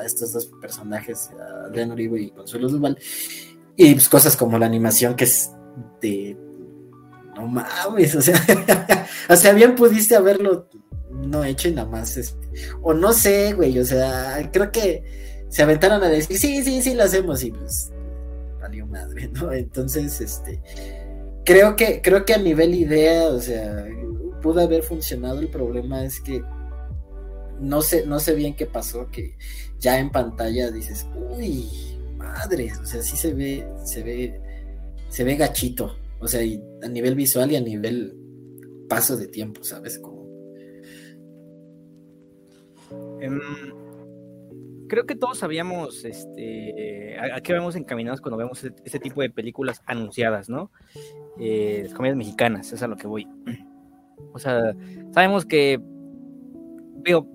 [0.07, 2.99] estos dos personajes, a Adrián Uribe y Consuelo Duval.
[3.77, 5.51] Y pues cosas como la animación que es
[6.01, 6.37] de.
[7.37, 8.41] No mames, o sea,
[9.29, 10.69] o sea, bien pudiste haberlo
[11.11, 12.17] no hecho y nada más.
[12.17, 12.49] Este,
[12.83, 15.03] o no sé, güey, o sea, creo que
[15.49, 17.93] se aventaron a decir, sí, sí, sí, lo hacemos y pues
[18.61, 19.53] valió madre, ¿no?
[19.53, 20.61] Entonces, este.
[21.45, 23.87] Creo que, creo que a nivel idea, o sea,
[24.41, 25.41] pudo haber funcionado.
[25.41, 26.43] El problema es que
[27.61, 29.37] no sé, no sé bien qué pasó, que
[29.79, 31.69] ya en pantalla dices, uy,
[32.17, 34.41] madre, o sea, sí se ve, se ve,
[35.09, 36.41] se ve gachito, o sea,
[36.83, 38.17] a nivel visual y a nivel
[38.89, 39.99] paso de tiempo, ¿sabes?
[39.99, 40.25] Como...
[43.21, 43.41] Em,
[44.89, 49.83] creo que todos sabíamos este, a, qué vamos encaminados cuando vemos este, tipo de películas
[49.87, 50.71] anunciadas, ¿no?
[51.39, 53.27] Eh, comedias mexicanas, es a lo que voy.
[54.33, 54.75] O sea,
[55.13, 55.81] sabemos que,
[57.05, 57.29] veo,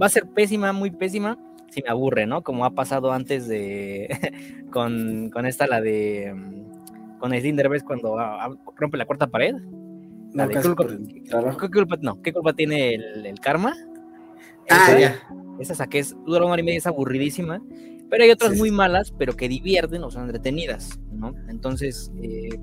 [0.00, 1.38] va a ser pésima, muy pésima,
[1.70, 2.42] si me aburre, ¿no?
[2.42, 4.08] Como ha pasado antes de
[4.72, 6.34] con, esta, la de
[7.18, 8.16] con el Derbez cuando
[8.76, 9.54] rompe la cuarta pared.
[10.32, 10.84] no, ¿qué, culpa,
[12.00, 13.74] no, ¿qué culpa tiene el, karma?
[14.68, 15.20] Ah, ya.
[15.58, 17.60] Esa saqué es, dura una hora y media, es aburridísima.
[18.08, 21.32] Pero hay otras muy malas, pero que divierten o son entretenidas, ¿no?
[21.48, 22.58] Entonces, eh,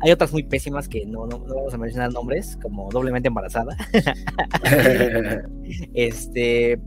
[0.00, 3.76] hay otras muy pésimas que no, no, vamos a mencionar nombres, como doblemente embarazada.
[5.94, 6.80] este,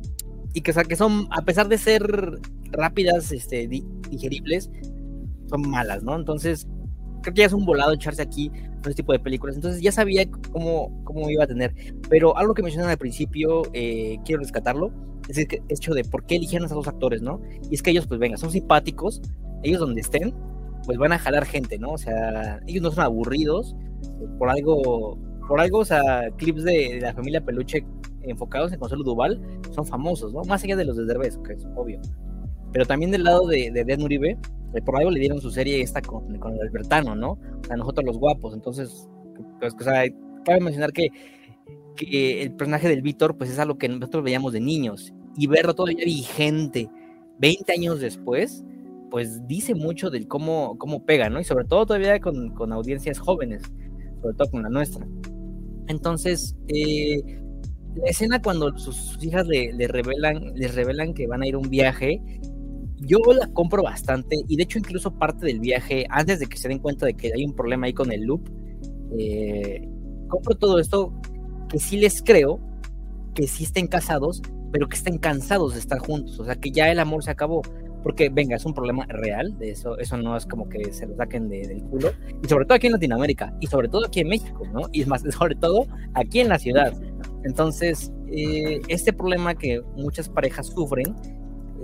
[0.54, 2.04] y que, que son, a pesar de ser
[2.72, 4.70] rápidas, este, digeribles,
[5.50, 6.16] son malas, ¿no?
[6.16, 6.68] Entonces,
[7.22, 8.52] creo que ya es un volado echarse aquí
[8.90, 9.56] este tipo de películas.
[9.56, 11.74] Entonces ya sabía cómo, cómo iba a tener.
[12.10, 14.92] Pero algo que mencionan al principio, eh, quiero rescatarlo,
[15.28, 17.42] es el hecho de por qué eligieron a esos actores, ¿no?
[17.70, 19.22] Y es que ellos, pues venga, son simpáticos,
[19.64, 20.34] ellos donde estén,
[20.86, 21.92] pues van a jalar gente, ¿no?
[21.92, 23.76] O sea, ellos no son aburridos,
[24.38, 25.18] por algo,
[25.48, 27.86] por algo, o sea, clips de la familia Peluche
[28.24, 29.42] enfocados en Consuelo Duval
[29.72, 30.44] son famosos, ¿no?
[30.44, 32.00] Más allá de los de Derbez, que es obvio.
[32.72, 34.38] Pero también del lado de, de Dean Uribe,
[34.74, 37.32] eh, por algo le dieron su serie esta con, con el Albertano, ¿no?
[37.32, 38.54] O sea, nosotros los guapos.
[38.54, 39.08] Entonces,
[39.60, 40.04] pues, o sea,
[40.46, 41.10] cabe mencionar que,
[41.96, 45.14] que el personaje del Víctor, pues es algo que nosotros veíamos de niños.
[45.38, 46.90] Y verlo todavía vigente
[47.40, 48.64] 20 años después,
[49.14, 51.40] pues dice mucho del cómo, cómo pega, ¿no?
[51.40, 53.62] Y sobre todo todavía con, con audiencias jóvenes,
[54.20, 55.06] sobre todo con la nuestra.
[55.88, 57.22] Entonces, eh,
[57.94, 61.70] la escena cuando sus hijas le, revelan, les revelan que van a ir a un
[61.70, 62.24] viaje,
[63.02, 66.68] yo la compro bastante y de hecho incluso parte del viaje, antes de que se
[66.68, 68.50] den cuenta de que hay un problema ahí con el loop,
[69.20, 69.88] eh,
[70.28, 71.14] compro todo esto
[71.70, 72.60] que sí les creo,
[73.36, 76.92] que sí estén casados, pero que estén cansados de estar juntos, o sea que ya
[76.92, 77.62] el amor se acabó.
[78.04, 81.16] Porque, venga, es un problema real, de eso, eso no es como que se lo
[81.16, 82.12] saquen del culo.
[82.44, 84.82] Y sobre todo aquí en Latinoamérica, y sobre todo aquí en México, ¿no?
[84.92, 86.94] Y más, sobre todo aquí en la ciudad.
[87.46, 91.16] Entonces, eh, este problema que muchas parejas sufren,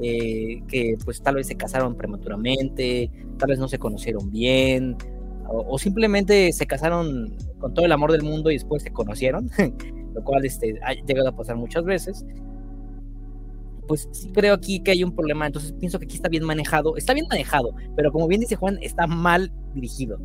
[0.01, 4.97] eh, que pues tal vez se casaron prematuramente, tal vez no se conocieron bien,
[5.51, 9.49] o, simplemente se casaron con todo el amor del mundo y después se conocieron,
[10.13, 12.25] lo cual este, ha llegado a pasar muchas veces
[13.89, 16.95] pues sí creo aquí que hay un problema, entonces pienso que aquí está bien manejado,
[16.95, 20.19] está bien manejado, pero como bien dice Juan, está mal dirigido.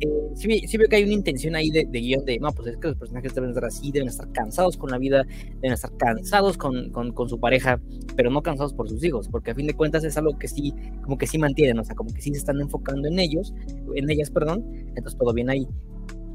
[0.00, 2.88] Eh, sí, veo que hay una intención ahí de, guion de, no, pues es que
[2.88, 5.24] los personajes deben estar así, deben estar cansados con la vida,
[5.60, 7.80] deben estar cansados con, con, su pareja,
[8.16, 10.74] pero no cansados por sus hijos, porque a fin de cuentas es algo que sí,
[11.02, 13.54] como que sí mantienen, o sea, como que sí se están enfocando en ellos,
[13.94, 14.64] en ellas, perdón,
[14.96, 15.68] entonces todo bien ahí.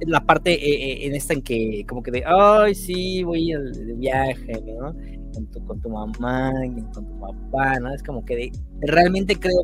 [0.07, 3.93] La parte eh, eh, en esta en que, como que de, ay, sí, voy de
[3.95, 4.93] viaje, ¿no?
[5.33, 6.53] Con tu, con tu mamá,
[6.93, 7.93] con tu papá, ¿no?
[7.93, 9.63] Es como que realmente creo,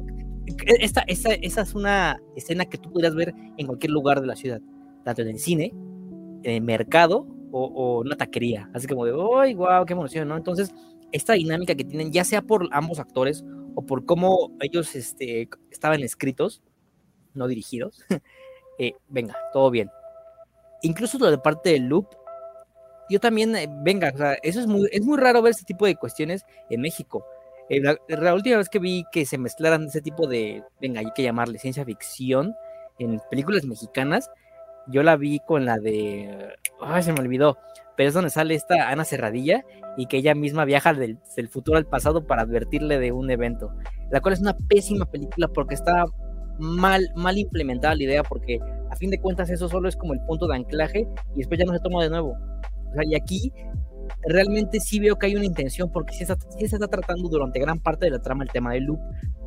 [0.79, 4.35] esta, esta, esa es una escena que tú podrías ver en cualquier lugar de la
[4.35, 4.61] ciudad,
[5.03, 5.71] tanto en el cine,
[6.43, 8.69] en el mercado o, o una taquería.
[8.73, 10.27] Así como de, ¡ay, wow, qué emoción!
[10.27, 10.37] ¿no?
[10.37, 10.73] Entonces,
[11.11, 13.43] esta dinámica que tienen, ya sea por ambos actores
[13.75, 16.61] o por cómo ellos este, estaban escritos,
[17.33, 18.03] no dirigidos,
[18.79, 19.89] eh, venga, todo bien.
[20.81, 22.07] Incluso de parte del loop,
[23.09, 25.85] yo también, eh, venga, o sea, eso es muy, es muy raro ver este tipo
[25.85, 27.25] de cuestiones en México.
[27.69, 31.23] Eh, la, última vez que vi que se mezclaran ese tipo de, venga, hay que
[31.23, 32.55] llamarle ciencia ficción
[32.97, 34.31] en películas mexicanas,
[34.87, 37.57] yo la vi con la de, ay, se me olvidó,
[37.95, 39.63] pero es donde sale esta Ana Cerradilla
[39.97, 41.19] y que ella misma viaja del,
[41.49, 43.71] futuro al pasado para advertirle de un evento,
[44.09, 46.05] la cual es una pésima película porque está
[46.57, 50.21] mal, mal implementada la idea, porque a fin de cuentas eso solo es como el
[50.21, 52.35] punto de anclaje y después ya no se toma de nuevo.
[53.07, 53.53] Y aquí
[54.27, 58.05] realmente sí veo que hay una intención porque sí, se está tratando durante gran parte
[58.05, 58.99] de la trama el tema del loop,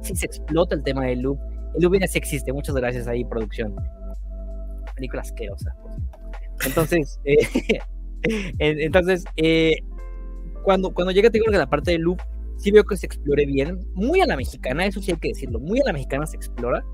[0.03, 1.39] sí se explota el tema del loop,
[1.75, 3.75] el loop ya sí existe, muchas gracias ahí producción.
[4.95, 5.75] Película asquerosa.
[6.67, 7.81] Entonces, eh,
[8.59, 9.77] Entonces, eh,
[10.63, 12.21] cuando, cuando llega, tengo que la parte del loop,
[12.57, 15.59] sí veo que se explore bien, muy a la mexicana, eso sí hay que decirlo,
[15.59, 16.85] muy a la mexicana se explora,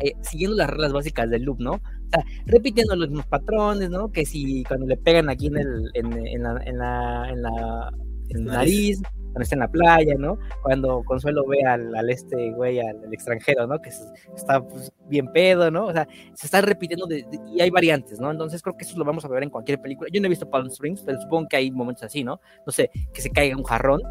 [0.00, 1.72] eh, siguiendo las reglas básicas del loop, ¿no?
[1.72, 4.10] O sea, repitiendo los mismos patrones, ¿no?
[4.10, 7.92] Que si cuando le pegan aquí en, el, en, en la, en la, en la,
[8.30, 9.02] en nariz,
[9.34, 10.38] cuando está en la playa, ¿no?
[10.62, 13.80] Cuando Consuelo ve al, al este güey, al, extranjero, ¿no?
[13.80, 15.86] Que está pues, bien pedo, ¿no?
[15.86, 17.08] O sea, se está repitiendo
[17.52, 18.30] y hay variantes, ¿no?
[18.30, 20.08] Entonces creo que eso lo vamos a ver en cualquier película.
[20.12, 22.40] Yo no he visto Palm Springs, pero supongo que hay momentos así, ¿no?
[22.64, 24.02] No sé, que se caiga un jarrón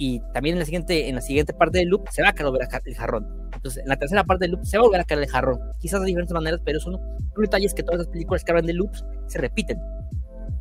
[0.00, 2.50] y también en la siguiente, en la siguiente parte del loop se va a caer
[2.86, 3.50] el jarrón.
[3.52, 5.60] Entonces, en la tercera parte del loop se va a volver a caer el jarrón.
[5.78, 6.98] Quizás de diferentes maneras, pero son,
[7.36, 9.78] detalles que todas las películas que hablan de loops se repiten.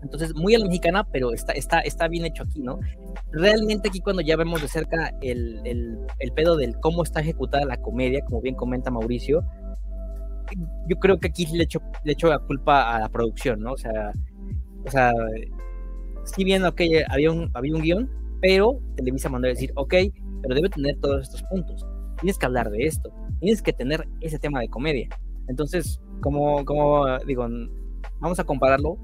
[0.03, 2.79] Entonces, muy a la mexicana, pero está, está, está bien hecho aquí, ¿no?
[3.31, 7.63] Realmente aquí cuando ya vemos de cerca el, el, el pedo del cómo está ejecutada
[7.63, 9.45] la comedia, como bien comenta Mauricio,
[10.89, 13.71] yo creo que aquí le echo, le echo la culpa a la producción, ¿no?
[13.71, 14.11] O sea,
[14.85, 15.13] o sea,
[16.25, 19.93] sí bien, ok, había un, había un guion, pero Televisa mandó a decir, ok,
[20.41, 21.85] pero debe tener todos estos puntos.
[22.19, 25.09] Tienes que hablar de esto, tienes que tener ese tema de comedia.
[25.47, 27.47] Entonces, como, como digo,
[28.19, 28.97] vamos a compararlo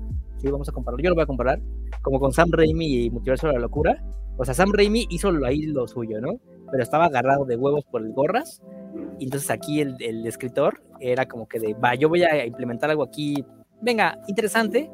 [0.52, 1.04] vamos a compararlo.
[1.04, 1.60] Yo lo voy a comparar
[2.02, 4.04] como con Sam Raimi y Multiverso de la Locura.
[4.38, 6.40] O sea, Sam Raimi hizo ahí lo suyo, ¿no?
[6.72, 8.62] Pero estaba agarrado de huevos por el gorras.
[9.20, 12.90] Y entonces aquí el, el escritor era como que de, va, yo voy a implementar
[12.90, 13.44] algo aquí,
[13.82, 14.90] venga, interesante,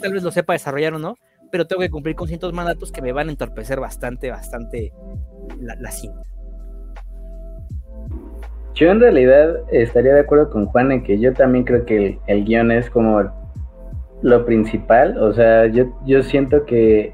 [0.00, 1.16] tal vez lo sepa desarrollar o no,
[1.50, 4.92] pero tengo que cumplir con ciertos mandatos que me van a entorpecer bastante, bastante
[5.60, 6.22] la, la cinta.
[8.74, 12.18] Yo en realidad estaría de acuerdo con Juan en que yo también creo que el,
[12.28, 13.22] el guion es como
[14.22, 15.18] lo principal.
[15.18, 17.12] O sea, yo, yo siento que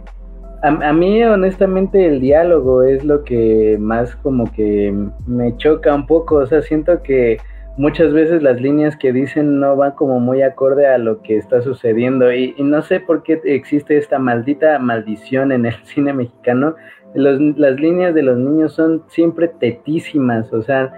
[0.63, 4.93] a, mí honestamente el diálogo es lo que más como que
[5.27, 6.37] me choca un poco.
[6.37, 7.39] O sea, siento que
[7.77, 11.61] muchas veces las líneas que dicen no van como muy acorde a lo que está
[11.63, 12.33] sucediendo.
[12.33, 16.75] Y, no sé por qué existe esta maldita maldición en el cine mexicano.
[17.15, 20.93] las líneas de los niños son siempre tetísimas, o sea,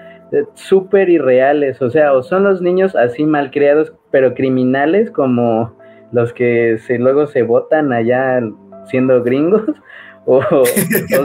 [0.55, 1.81] súper irreales.
[1.83, 5.77] O sea, o son los niños así malcriados, pero criminales como
[6.12, 8.41] los que se, luego se votan allá
[8.87, 9.64] siendo gringos,
[10.31, 10.64] o,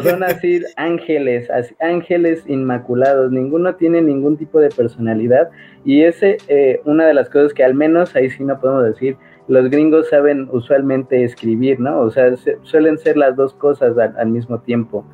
[0.04, 5.50] son así ángeles, ángeles inmaculados, ninguno tiene ningún tipo de personalidad,
[5.84, 9.18] y ese, eh, una de las cosas que al menos ahí sí no podemos decir,
[9.48, 12.00] los gringos saben usualmente escribir, ¿no?
[12.00, 15.06] O sea, suelen ser las dos cosas al, mismo tiempo.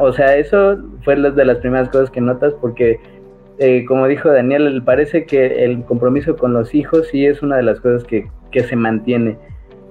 [0.00, 3.00] O sea, eso fue una de las primeras cosas que notas porque
[3.58, 7.62] eh, como dijo Daniel, parece que el compromiso con los hijos sí es una de
[7.62, 9.36] las cosas que que se mantiene.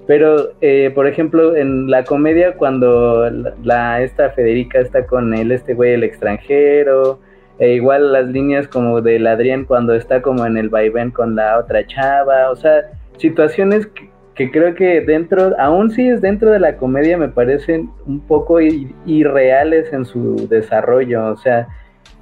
[0.06, 3.30] Pero, eh, por ejemplo, en la comedia, cuando
[3.62, 7.20] la, esta Federica está con él, este güey, el extranjero,
[7.58, 11.58] e igual las líneas como del Adrián cuando está como en el vaivén con la
[11.58, 13.88] otra chava, o sea, situaciones
[14.34, 18.60] que, creo que dentro, aún si es dentro de la comedia, me parecen un poco
[18.60, 21.68] irreales en su desarrollo, o sea,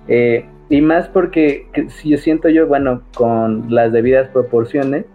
[0.09, 5.07] eh, y más porque si yo siento yo, bueno, con las debidas proporciones,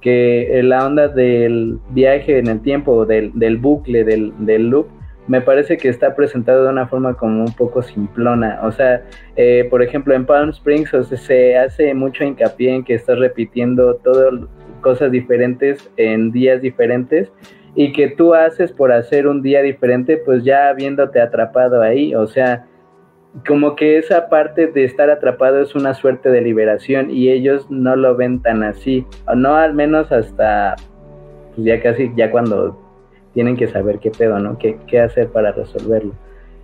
[0.00, 4.88] que la onda del viaje en el tiempo, del, del bucle, del, del, loop,
[5.26, 8.60] me parece que está presentado de una forma como un poco simplona.
[8.62, 9.02] O sea,
[9.36, 14.34] eh, por ejemplo, en Palm Springs se hace mucho hincapié en que estás repitiendo todas
[14.80, 17.30] cosas diferentes en días diferentes
[17.74, 22.14] y que tú haces por hacer un día diferente, pues ya habiéndote atrapado ahí.
[22.14, 22.66] O sea,
[23.46, 27.96] como que esa parte de estar atrapado es una suerte de liberación y ellos no
[27.96, 30.76] lo ven tan así, o no al menos hasta
[31.54, 32.78] pues ya casi, ya cuando
[33.34, 34.58] tienen que saber qué pedo, ¿no?
[34.58, 36.12] ¿Qué, qué hacer para resolverlo?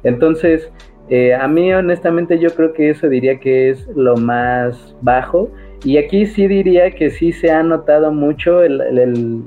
[0.03, 0.71] Entonces,
[1.09, 5.49] Eh, a mí honestamente yo creo que eso diría que es lo más bajo
[5.85, 9.45] y aquí sí diría que sí se ha notado mucho el,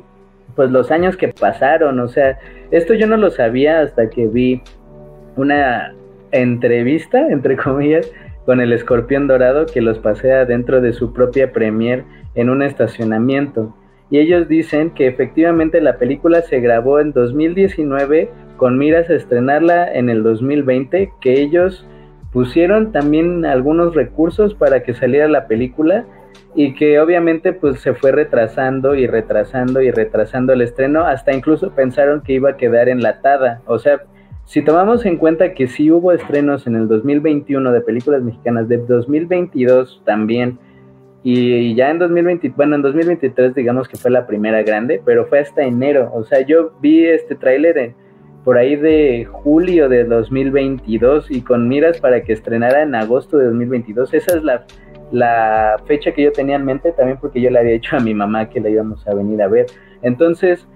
[0.56, 2.40] pues los años que pasaron, o sea,
[2.72, 4.62] esto yo no lo sabía hasta que vi
[5.36, 5.94] una
[6.32, 8.12] entrevista, entre comillas,
[8.46, 12.04] con el escorpión dorado que los pasea dentro de su propia premier
[12.36, 13.76] en un estacionamiento.
[14.10, 19.94] Y ellos dicen que efectivamente la película se grabó en 2019 con miras a estrenarla
[19.94, 21.88] en el 2020, que ellos
[22.32, 26.06] pusieron también algunos recursos para que saliera la película
[26.56, 31.72] y que obviamente pues se fue retrasando y retrasando y retrasando el estreno, hasta incluso
[31.72, 34.02] pensaron que iba a quedar enlatada, o sea,
[34.50, 38.78] si tomamos en cuenta que sí hubo estrenos en el 2021 de películas mexicanas, de
[38.78, 40.58] 2022 también,
[41.24, 45.38] y, ya en 2020, bueno, en 2023 digamos que fue la primera grande, pero fue
[45.38, 47.94] hasta enero, o sea, yo vi este tráiler
[48.44, 53.46] por ahí de julio de 2022 y con miras para que estrenara en agosto de
[53.46, 54.66] 2022, esa es la,
[55.12, 58.16] la fecha que yo tenía en mente, también porque yo le había dicho a mi
[58.16, 59.68] mamá que la íbamos a venir a ver.
[60.02, 60.68] Entonces,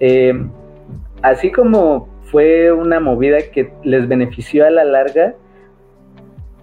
[0.00, 0.34] eh,
[1.22, 5.34] así como fue una movida que les benefició a la larga,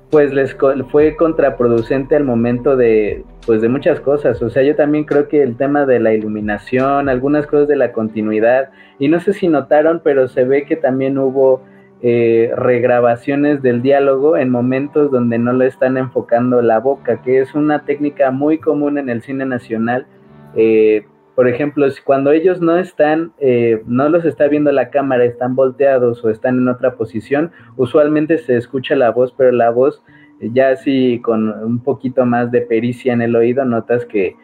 [0.10, 0.56] pues les
[0.92, 4.42] fue contraproducente al momento de, pues de muchas cosas.
[4.42, 7.92] O sea, yo también creo que el tema de la iluminación, algunas cosas de la
[7.92, 11.62] continuidad, y no sé si notaron, pero se ve que también hubo
[12.02, 17.54] eh, regrabaciones del diálogo en momentos donde no lo están enfocando la boca, que es
[17.54, 20.08] una técnica muy común en el cine nacional.
[20.56, 21.06] Eh,
[21.40, 26.22] por ejemplo, cuando ellos no están, eh, no los está viendo la cámara, están volteados
[26.26, 30.04] o están en otra posición, usualmente se escucha la voz, pero la voz
[30.42, 34.36] eh, ya así con un poquito más de pericia en el oído, notas que,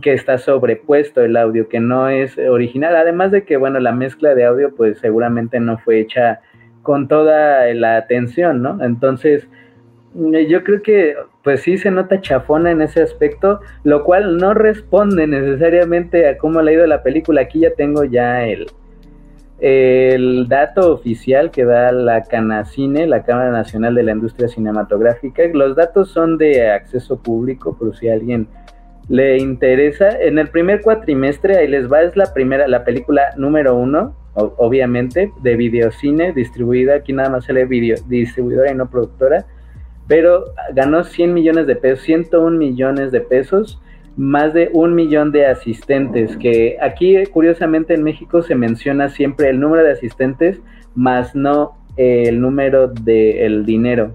[0.00, 2.96] que está sobrepuesto el audio, que no es original.
[2.96, 6.40] Además de que, bueno, la mezcla de audio pues seguramente no fue hecha
[6.82, 8.82] con toda la atención, ¿no?
[8.82, 9.48] Entonces,
[10.16, 14.54] eh, yo creo que pues sí se nota chafona en ese aspecto, lo cual no
[14.54, 17.42] responde necesariamente a cómo le ha ido la película.
[17.42, 18.66] Aquí ya tengo ya el,
[19.60, 25.42] el dato oficial que da la Canacine, la Cámara Nacional de la Industria Cinematográfica.
[25.52, 28.46] Los datos son de acceso público, por si a alguien
[29.08, 30.10] le interesa.
[30.20, 35.32] En el primer cuatrimestre, ahí les va, es la primera, la película número uno, obviamente,
[35.42, 39.44] de videocine, distribuida, aquí nada más sale video, distribuidora y no productora
[40.06, 43.80] pero ganó 100 millones de pesos, 101 millones de pesos,
[44.16, 49.60] más de un millón de asistentes, que aquí curiosamente en México se menciona siempre el
[49.60, 50.60] número de asistentes,
[50.94, 54.14] más no el número del dinero,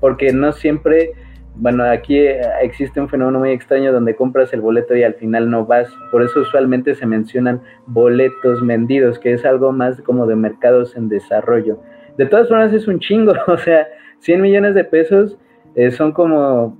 [0.00, 1.12] porque no siempre,
[1.56, 2.18] bueno, aquí
[2.62, 6.22] existe un fenómeno muy extraño donde compras el boleto y al final no vas, por
[6.22, 11.80] eso usualmente se mencionan boletos vendidos, que es algo más como de mercados en desarrollo.
[12.16, 13.86] De todas formas es un chingo, o sea,
[14.20, 15.36] 100 millones de pesos
[15.74, 16.78] eh, son como,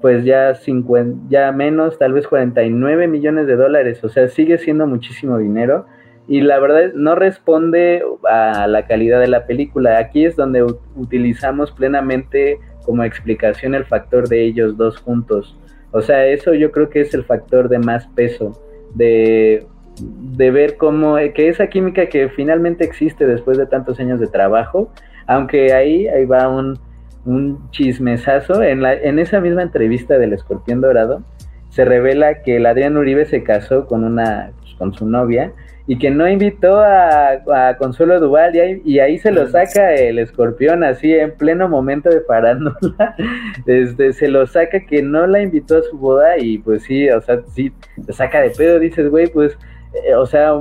[0.00, 4.86] pues ya 50, ya menos, tal vez 49 millones de dólares, o sea, sigue siendo
[4.86, 5.86] muchísimo dinero
[6.26, 9.98] y la verdad no responde a la calidad de la película.
[9.98, 10.64] Aquí es donde
[10.96, 15.58] utilizamos plenamente como explicación el factor de ellos dos juntos.
[15.92, 18.60] O sea, eso yo creo que es el factor de más peso,
[18.94, 19.66] de,
[20.00, 24.90] de ver cómo, que esa química que finalmente existe después de tantos años de trabajo,
[25.26, 26.78] aunque ahí, ahí va un,
[27.24, 28.62] un chismesazo.
[28.62, 31.22] En, la, en esa misma entrevista del Escorpión Dorado,
[31.70, 35.52] se revela que el Adrián Uribe se casó con una pues, con su novia
[35.86, 40.18] y que no invitó a, Consuelo Duval y ahí, y ahí, se lo saca el
[40.18, 43.14] escorpión así en pleno momento de farándula
[43.66, 47.20] este, se lo saca que no la invitó a su boda y pues sí, o
[47.20, 47.72] sea, sí,
[48.06, 49.58] te saca de pedo, dices, güey, pues,
[50.06, 50.54] eh, o sea,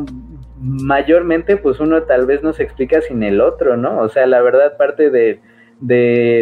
[0.64, 4.00] mayormente pues uno tal vez no se explica sin el otro, ¿no?
[4.00, 5.42] O sea, la verdad parte de,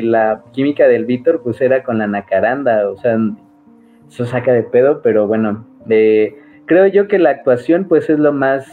[0.04, 3.18] la química del Víctor pues era con la nacaranda, o sea,
[4.08, 8.68] eso saca de pedo, pero bueno, creo yo que la actuación pues es lo más,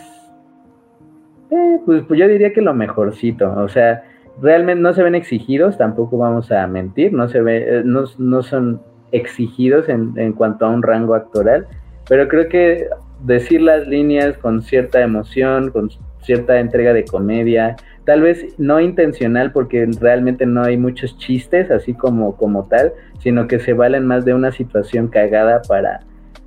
[1.50, 4.04] eh, pues, pues, yo diría que lo mejorcito, o sea,
[4.42, 8.42] realmente no se ven exigidos, tampoco vamos a mentir, no se ve, eh, no, no
[8.42, 8.82] son
[9.12, 11.66] exigidos en, en cuanto a un rango actoral,
[12.06, 12.88] pero creo que
[13.20, 15.90] decir las líneas con cierta emoción, con
[16.22, 21.94] cierta entrega de comedia, tal vez no intencional porque realmente no hay muchos chistes así
[21.94, 26.00] como, como tal, sino que se valen más de una situación cagada para,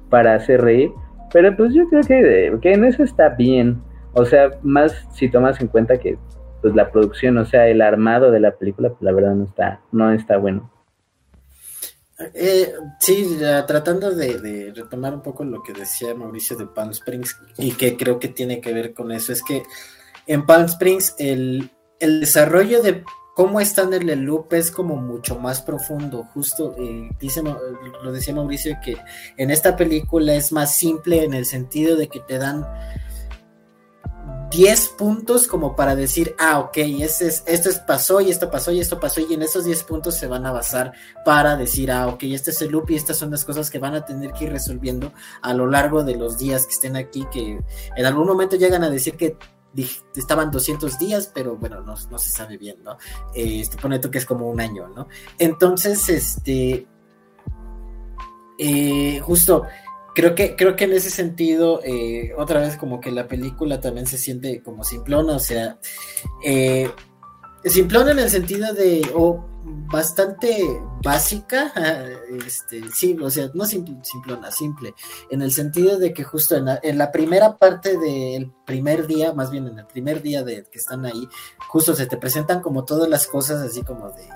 [0.10, 0.92] para hacer reír.
[1.34, 3.82] Pero pues yo creo que, que en eso está bien.
[4.14, 6.18] O sea, más si tomas en cuenta que
[6.62, 9.82] pues la producción, o sea, el armado de la película, pues la verdad no está,
[9.92, 10.70] no está bueno.
[12.34, 17.72] Eh, sí, tratando de, retomar un poco lo que decía Mauricio de Palm Springs y
[17.72, 19.64] que creo que tiene que ver con eso, es que
[20.28, 23.04] en Palm Springs el, desarrollo de
[23.36, 26.24] cómo están en el loop es como mucho más profundo.
[26.34, 28.98] Justo eh, dice, lo decía Mauricio que
[29.38, 32.66] en esta película es más simple en el sentido de que te dan
[34.52, 38.80] 10 puntos como para decir, ah, ok, es, esto es, pasó y esto pasó y
[38.80, 40.94] esto pasó y en esos 10 puntos se van a basar
[41.26, 43.96] para decir, ah, ok, este es el loop y estas son las cosas que van
[43.96, 47.60] a tener que ir resolviendo a lo largo de los días que estén aquí, que
[47.96, 49.38] en algún momento llegan a decir que
[50.16, 52.98] estaban 200 días, pero bueno, no, se sabe bien, ¿no?
[53.34, 55.08] Eh, este, pone que es como un año, ¿no?
[55.38, 56.86] Entonces, este,
[58.58, 59.64] eh, justo,
[60.14, 64.08] creo que, creo que en ese sentido, eh, otra vez como que la película también
[64.08, 65.80] se siente como simplona, o sea,
[66.44, 66.90] eh,
[67.66, 70.64] simplona en el sentido de, o bastante
[71.04, 71.72] básica,
[72.46, 74.94] este, sí, o sea, no simplona, simple,
[75.30, 79.34] en el sentido de que justo en la, en la primera parte del primer día,
[79.34, 81.28] más bien en el primer día de que están ahí,
[81.68, 84.28] justo se te presentan como todas las cosas así como de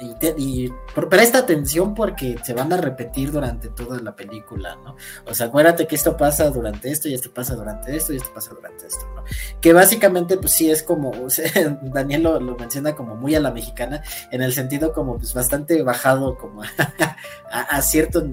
[0.00, 0.70] y,
[1.08, 4.96] presta atención porque se van a repetir durante toda la película, ¿no?
[5.26, 8.32] O sea, acuérdate que esto pasa durante esto y esto pasa durante esto y esto
[8.32, 9.24] pasa durante esto, ¿no?
[9.60, 11.12] Que básicamente, pues sí es como,
[11.82, 16.36] Daniel lo, menciona como muy a la mexicana, en el sentido como pues bastante bajado
[16.38, 16.62] como
[17.50, 18.26] a, cierto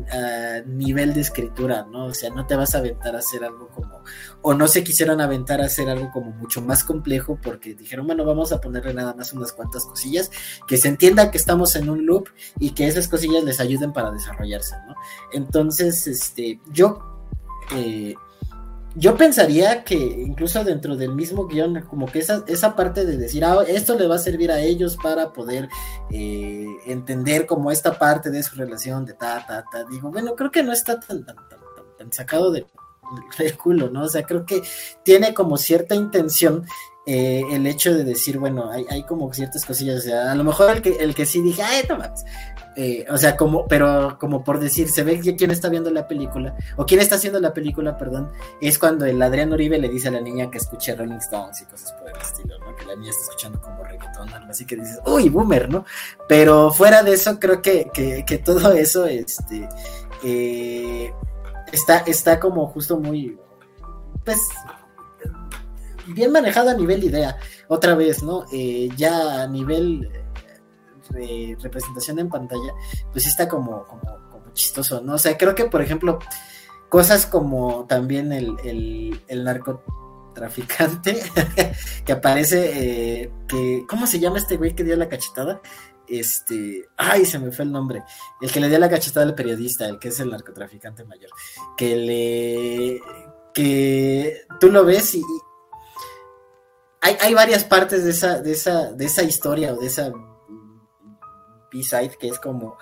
[0.66, 2.06] nivel de escritura, ¿no?
[2.06, 4.04] O sea, no te vas a aventar a hacer algo como,
[4.48, 8.24] o no se quisieron aventar a hacer algo como mucho más complejo porque dijeron, bueno,
[8.24, 10.32] vamos a ponerle nada más unas cuantas cosillas
[10.66, 14.10] que se entienda que estamos en un loop y que esas cosillas les ayuden para
[14.10, 14.96] desarrollarse, ¿no?
[15.34, 16.98] Entonces, este, yo,
[17.76, 18.16] eh,
[18.96, 23.44] yo pensaría que incluso dentro del mismo guion, como que esa, esa parte de decir,
[23.44, 25.68] ah, esto le va a servir a ellos para poder
[26.10, 30.52] eh, entender como esta parte de su relación de ta, ta, ta, digo, bueno, creo
[30.52, 31.60] que no está tan, tan, tan,
[31.98, 32.66] tan sacado de,
[33.38, 34.04] del culo, ¿no?
[34.04, 34.62] O sea, creo que
[35.04, 36.66] tiene como cierta intención
[37.06, 40.44] eh, el hecho de decir, bueno, hay, hay, como ciertas cosillas, o sea, a lo
[40.44, 42.14] mejor el que, el que sí dije, ay, toma,
[42.76, 46.56] eh, o sea, como, pero como por decir, se ve quién está viendo la película,
[46.76, 48.30] o quién está haciendo la película, perdón,
[48.60, 51.66] es cuando el Adrián Uribe le dice a la niña que escuche Rolling Stones y
[51.66, 52.76] cosas por el estilo, ¿no?
[52.76, 55.86] Que la niña está escuchando como reggaetón, algo así que dices, uy, boomer, ¿no?
[56.28, 59.68] Pero fuera de eso, creo que todo eso, este,
[60.24, 61.14] eh,
[61.72, 63.38] está, está como justo muy,
[64.24, 64.40] pues,
[66.08, 67.38] bien manejado a nivel idea,
[67.68, 68.46] otra vez, ¿no?
[68.52, 70.10] Eh, ya a nivel
[71.16, 72.74] eh, representación en pantalla,
[73.12, 74.18] pues está como, como,
[74.54, 75.14] chistoso, ¿no?
[75.14, 76.20] O sea, creo que, por ejemplo,
[76.90, 81.22] cosas como también el, el, el narcotraficante
[82.06, 82.72] que aparece,
[83.24, 85.62] eh, que, ¿cómo se llama este güey que dio la cachetada?
[86.08, 88.04] Este, ay, se me fue el nombre,
[88.42, 91.30] el que le dio la cachetada al periodista, el que es el narcotraficante mayor,
[91.78, 93.02] que le,
[93.54, 95.24] que tú lo ves y,
[97.02, 100.12] hay, varias partes de esa, de esa, de esa historia o de esa
[101.72, 102.78] B-side que es como,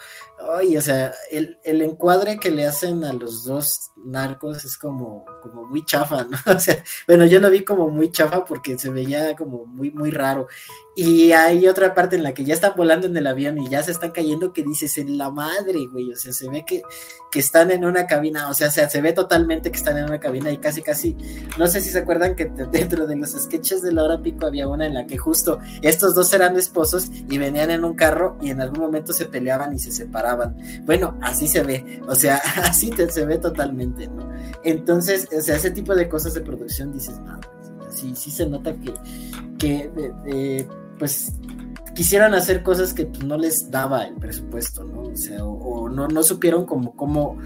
[0.57, 5.25] ay, o sea, el, el, encuadre que le hacen a los dos narcos es como,
[5.41, 6.37] como muy chafa, ¿no?
[6.55, 10.11] O sea, bueno, yo lo vi como muy chafa porque se veía como muy, muy
[10.11, 10.47] raro.
[10.97, 13.83] Y hay otra parte en la que ya están volando en el avión y ya
[13.83, 16.09] se están cayendo que dices en la madre, güey.
[16.13, 16.83] O sea, se ve que,
[17.29, 20.51] que están en una cabina, o sea, se, ve totalmente que están en una cabina
[20.51, 21.17] y casi, casi,
[21.57, 24.69] no sé si se acuerdan que dentro de los sketches de la hora pico había
[24.69, 28.51] una en la que justo estos dos eran esposos y venían en un carro y
[28.51, 30.55] en algún momento se peleaban y se separaban.
[30.85, 34.29] Bueno, así se ve, o sea, así se ve totalmente, ¿no?
[34.63, 37.37] Entonces, o sea, ese tipo de cosas de producción dices, no,
[37.89, 38.93] sí, sí se nota que,
[39.57, 39.91] que
[40.27, 40.67] eh,
[40.97, 41.33] pues
[41.95, 45.03] quisieran hacer cosas que pues, no les daba el presupuesto, ¿no?
[45.03, 47.39] O sea, o, no, supieron cómo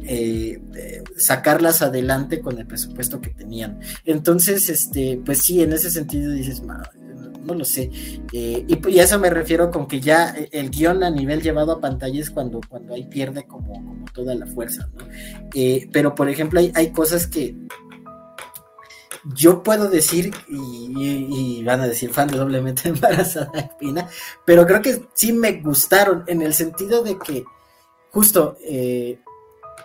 [0.00, 3.80] eh, eh, sacarlas adelante con el presupuesto que tenían.
[4.04, 7.90] Entonces, este, pues sí, en ese sentido dices, no, lo sé.
[8.32, 11.80] Eh, y, a eso me refiero con que ya el guion a nivel llevado a
[11.80, 15.06] pantalla es cuando, cuando ahí pierde como, como toda la fuerza, ¿no?
[15.92, 17.56] pero, por ejemplo, hay cosas que
[19.24, 24.08] yo puedo decir, y, van a decir fan de doblemente embarazada Espina,
[24.44, 27.44] pero creo que sí me gustaron en el sentido de que,
[28.10, 29.20] justo, eh,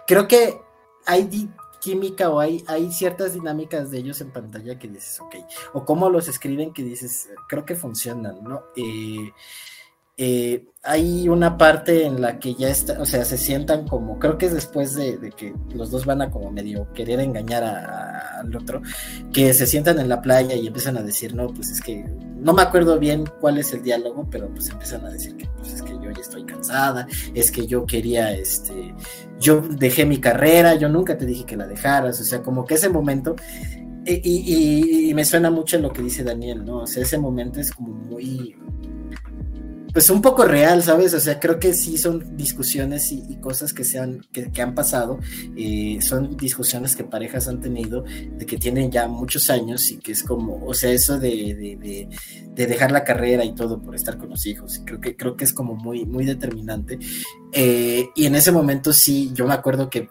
[0.08, 0.60] creo que
[1.06, 5.36] hay química o hay, hay ciertas dinámicas de ellos en pantalla que dices, ok,
[5.74, 8.64] o cómo los escriben que dices, creo que funcionan, ¿no?
[8.76, 9.32] Eh,
[10.18, 14.38] eh, hay una parte en la que ya está, o sea, se sientan como, creo
[14.38, 18.82] que es después de, que los dos van a como medio querer engañar al otro,
[19.32, 22.06] que se sientan en la playa y empiezan a decir, no, pues es que,
[22.38, 25.74] no me acuerdo bien cuál es el diálogo, pero pues empiezan a decir que, pues
[25.74, 27.06] es que yo ya estoy cansada,
[27.36, 28.96] es que yo quería, este,
[29.40, 32.76] yo dejé mi carrera, yo nunca te dije que la dejaras, o sea, como que
[32.76, 33.36] ese momento,
[34.06, 36.78] y, y me suena mucho lo que dice Daniel, ¿no?
[36.78, 38.56] O sea, ese momento es como muy
[39.94, 41.14] pues un poco real, ¿sabes?
[41.14, 45.20] O sea, creo que sí son discusiones y, cosas que, se han, que, han pasado,
[45.56, 50.12] eh, son discusiones que parejas han tenido, de que tienen ya muchos años y que
[50.12, 52.08] es como, o sea, eso de,
[52.56, 55.54] dejar la carrera y todo por estar con los hijos, creo que, creo que es
[55.54, 57.00] como muy, muy determinante.
[57.52, 60.10] Eh, y en ese momento sí, yo me acuerdo que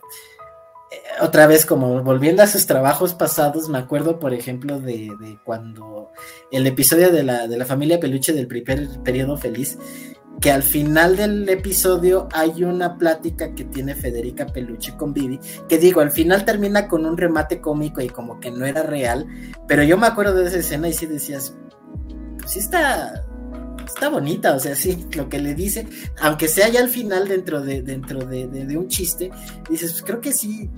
[1.20, 6.10] otra vez como volviendo a sus trabajos pasados, me acuerdo, por ejemplo, de, cuando
[6.50, 9.78] el episodio de la, de la familia Peluche del primer periodo feliz,
[10.40, 15.78] que al final del episodio hay una plática que tiene Federica Peluche con Vivi, que
[15.78, 19.26] digo, al final termina con un remate cómico y como que no era real,
[19.66, 21.54] pero yo me acuerdo de esa escena y sí decías,
[22.38, 23.24] pues sí está,
[23.86, 25.88] está bonita, o sea, sí, lo que le dice,
[26.20, 29.30] aunque sea ya al final dentro de, dentro de, de un chiste,
[29.70, 30.70] dices, pues creo que sí,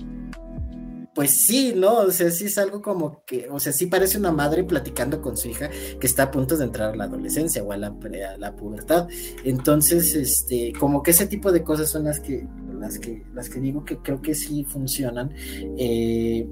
[1.13, 1.99] pues sí, ¿no?
[1.99, 5.37] O sea, sí es algo como que, o sea, sí parece una madre platicando con
[5.37, 7.95] su hija que está a punto de entrar a la adolescencia o a la,
[8.37, 9.07] la pubertad.
[9.43, 12.47] Entonces, este, como que ese tipo de cosas son las que,
[12.79, 15.33] las que, las que digo que creo que sí funcionan.
[15.77, 16.47] Eh,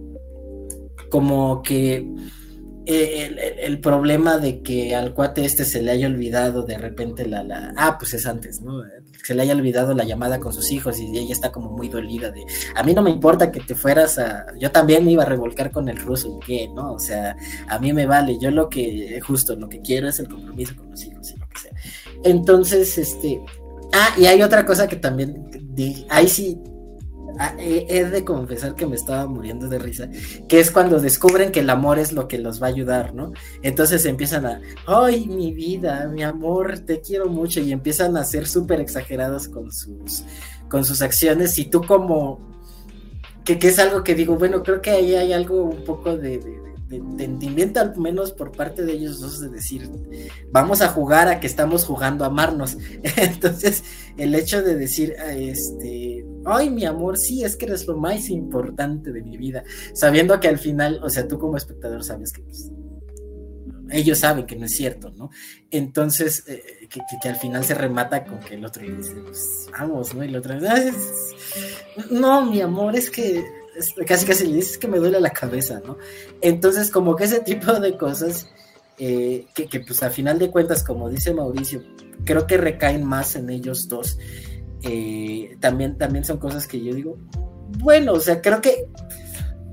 [1.10, 2.06] como que
[2.86, 7.44] eh, el, problema de que al cuate este se le haya olvidado de repente la,
[7.44, 8.82] la, ah, pues es antes, ¿no?
[9.28, 12.32] Se le haya olvidado la llamada con sus hijos y ella está como muy dolida
[12.32, 15.26] de, a mí no me importa que te fueras a, yo también me iba a
[15.26, 16.70] revolcar con el ruso, ¿qué?
[16.74, 16.94] ¿No?
[16.94, 17.36] O sea,
[17.68, 20.92] a mí me vale, yo lo que, justo, lo que quiero es el compromiso con
[20.92, 21.72] los hijos y lo que sea.
[22.24, 23.42] Entonces, este,
[23.92, 25.46] ah, y hay otra cosa que también,
[26.08, 26.58] ahí sí
[27.40, 30.10] Ah, he, de confesar que me estaba muriendo de risa,
[30.48, 33.32] que es cuando descubren que el amor es lo que los va a ayudar, ¿no?
[33.62, 38.48] Entonces empiezan a, ay, mi vida, mi amor, te quiero mucho, y empiezan a ser
[38.48, 40.24] súper exagerados con sus,
[40.68, 42.40] con sus acciones, y tú como,
[43.44, 46.96] que, es algo que digo, bueno, creo que ahí hay algo un poco de, de,
[46.98, 49.90] entendimiento al menos por parte de ellos dos de decir,
[50.52, 52.78] vamos a jugar a que estamos jugando a amarnos.
[53.18, 53.84] Entonces,
[54.18, 59.12] el hecho de decir, este, ay, mi amor, sí, es que eres lo más importante
[59.12, 62.72] de mi vida, sabiendo que al final, o sea, tú como espectador sabes que pues,
[63.90, 65.30] ellos saben que no es cierto, ¿no?
[65.72, 70.24] Entonces, eh, que, al final se remata con que el otro dice, pues, vamos, ¿no?
[70.24, 70.56] Y el otro,
[72.12, 73.44] no, mi amor, es que
[74.06, 75.98] casi casi le dices que me duele la cabeza, ¿no?
[76.42, 78.48] Entonces, como que ese tipo de cosas,
[78.98, 81.84] eh, que, que, pues a final de cuentas, como dice Mauricio,
[82.26, 84.18] creo que recaen más en ellos dos.
[84.84, 87.18] Eh, también, también son cosas que yo digo,
[87.80, 88.86] bueno, o sea, creo que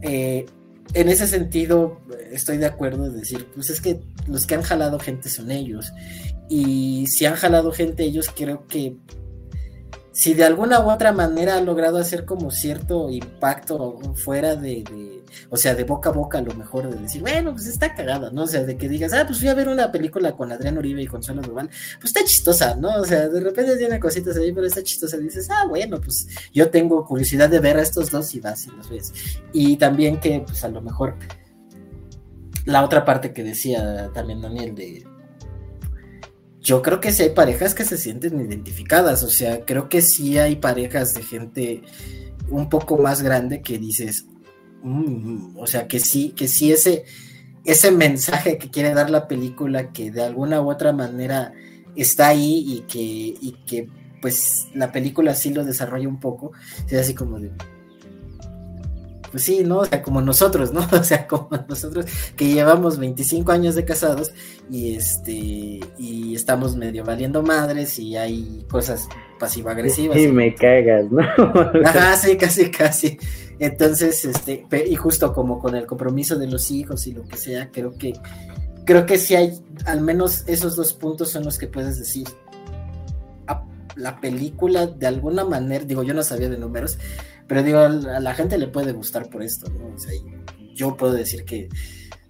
[0.02, 0.46] eh,
[0.94, 2.00] en ese sentido
[2.30, 5.92] estoy de acuerdo en decir, pues es que los que han jalado gente son ellos.
[6.48, 8.96] Y si han jalado gente ellos, creo que
[10.14, 15.56] si de alguna u otra manera ha logrado hacer como cierto impacto fuera de, o
[15.56, 18.44] sea, de boca a boca a lo mejor, de decir, bueno, pues está cagada, ¿no?
[18.44, 21.02] O sea, de que digas, ah, pues fui a ver una película con Adrián Uribe
[21.02, 21.68] y Consuelo Duval,
[22.00, 23.00] pues está chistosa, ¿no?
[23.00, 26.70] O sea, de repente tiene cositas ahí, pero está chistosa, dices, ah, bueno, pues yo
[26.70, 29.12] tengo curiosidad de ver a estos dos y vas y los ves.
[29.52, 31.16] Y también que, pues a lo mejor,
[32.66, 35.04] la otra parte que decía también Daniel de
[36.64, 40.38] yo creo que sí hay parejas que se sienten identificadas, o sea, creo que sí
[40.38, 41.82] hay parejas de gente
[42.48, 44.26] un poco más grande que dices,
[44.82, 47.04] mm", o sea, que sí, que sí ese,
[47.66, 51.52] ese mensaje que quiere dar la película, que de alguna u otra manera
[51.96, 53.86] está ahí y que, y que
[54.22, 56.52] pues la película sí lo desarrolla un poco,
[56.88, 57.52] es así como de,
[59.34, 59.78] pues sí, ¿no?
[59.78, 60.86] O sea, como nosotros, ¿no?
[60.92, 62.06] O sea, como nosotros
[62.36, 64.30] que llevamos 25 años de casados
[64.70, 69.08] y este y estamos medio valiendo madres y hay cosas
[69.40, 70.16] pasivo-agresivas.
[70.18, 71.20] Y me cagas, ¿no?
[71.84, 73.18] Ajá, sí, casi, casi.
[73.58, 77.72] Entonces, este, y justo como con el compromiso de los hijos y lo que sea,
[77.72, 78.12] creo que
[78.86, 82.28] creo que sí hay al menos esos dos puntos son los que puedes decir.
[83.96, 86.98] La película de alguna manera, digo, yo no sabía de números,
[87.46, 89.94] pero digo, a la gente le puede gustar por esto, ¿no?
[90.74, 91.68] Yo puedo decir que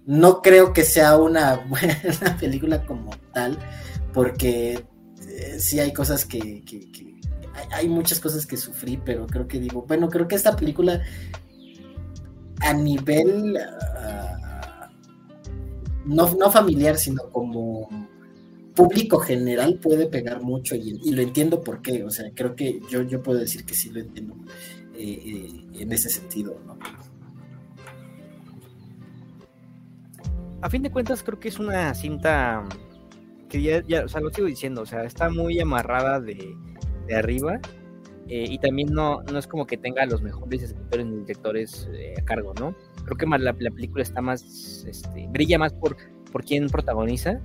[0.05, 3.57] no creo que sea una buena película como tal,
[4.13, 4.85] porque
[5.27, 6.63] eh, sí hay cosas que,
[7.71, 11.01] hay, muchas cosas que sufrí, pero creo que digo, bueno, creo que esta película
[12.61, 14.89] a nivel ah,
[16.05, 17.89] no, no familiar, sino como
[18.75, 23.01] público general puede pegar mucho y, lo entiendo por qué, o sea, creo que yo,
[23.03, 24.35] yo puedo decir que sí lo entiendo.
[24.97, 26.57] Eh, eh, en ese sentido,
[30.61, 32.63] A fin de cuentas, creo que es una cinta
[33.49, 36.55] que ya, ya o sea, lo sigo diciendo, o sea, está muy amarrada de,
[37.15, 37.59] arriba
[38.27, 42.21] eh, y también no, no es como que tenga los mejores escritores ni directores a
[42.23, 42.75] cargo, ¿no?
[43.03, 45.97] Creo que la, la película está más, este, brilla más por,
[46.31, 47.41] por quién protagoniza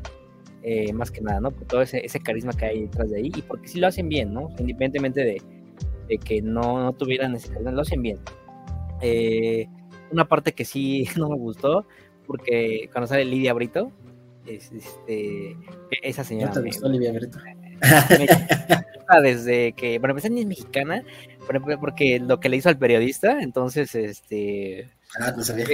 [0.63, 1.51] eh, más que nada, ¿no?
[1.51, 4.09] Por todo ese, ese carisma que hay detrás de ahí y porque sí lo hacen
[4.09, 4.51] bien, ¿no?
[4.59, 5.43] Independientemente de,
[6.09, 8.19] de que no, no, tuvieran ese carisma, lo hacen bien.
[9.01, 9.67] Eh,
[10.11, 11.87] una parte que sí no me gustó,
[12.27, 13.91] porque cuando sale Lidia Brito,
[14.47, 15.57] es, este,
[16.03, 16.49] esa señora.
[16.49, 17.39] ¿No te gustó me, Lidia Brito?
[19.23, 21.03] Desde que, bueno, pues ni es mexicana,
[21.81, 24.89] porque lo que le hizo al periodista, entonces, este...
[25.19, 25.67] Ah, no sabía.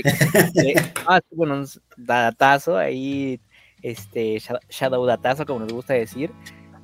[1.07, 1.63] ah, bueno,
[1.99, 3.39] datazo, ahí,
[3.83, 6.33] este, shadow datazo, como nos gusta decir,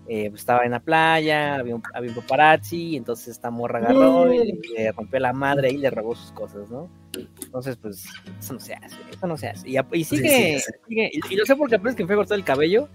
[0.09, 4.33] eh, pues estaba en la playa, había un, había un paparazzi, entonces esta morra agarró
[4.33, 6.91] y le rompió la madre y le robó sus cosas, ¿no?
[7.17, 8.05] Entonces, pues,
[8.39, 9.69] eso no se hace, eso no se hace.
[9.69, 12.17] Y, y sigue, sí, sí, sigue y, y, lo sé porque apenas que me fue
[12.17, 12.89] cortado el cabello,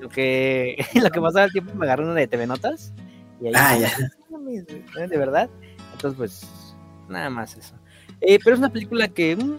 [0.00, 2.92] lo que, lo que pasaba el tiempo me agarré una de TV Notas,
[3.40, 3.90] y ahí, ah, ya.
[5.06, 5.48] de verdad,
[5.92, 6.76] entonces, pues,
[7.08, 7.74] nada más eso.
[8.20, 9.58] Eh, pero es una película que, mmm,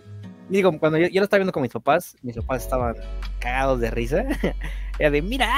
[0.49, 2.95] digo, cuando yo, yo, lo estaba viendo con mis papás, mis papás estaban
[3.39, 4.25] cagados de risa.
[4.99, 5.49] Era de, mira,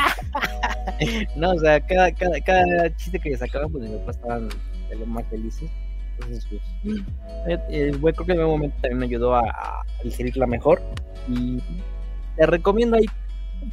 [1.35, 4.49] no, o sea, cada, cada, cada chiste que sacaban, pues mis papás estaban
[4.89, 5.69] de lo más felices.
[6.13, 7.01] Entonces, pues,
[7.47, 10.81] eh, eh, bueno, creo que en algún momento también me ayudó a, a mejor.
[11.27, 11.59] Y
[12.35, 13.05] te recomiendo ahí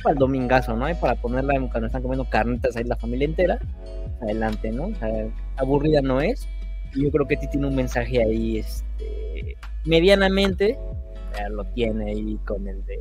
[0.02, 0.88] para el domingazo, ¿no?
[0.88, 3.58] Y para ponerla cuando están comiendo carnitas ahí la familia entera.
[4.22, 4.86] Adelante, ¿no?
[4.86, 5.08] O sea,
[5.56, 6.48] aburrida no es.
[6.94, 10.78] Y yo creo que ti tiene un mensaje ahí, este, medianamente,
[11.50, 13.00] lo tiene ahí con el de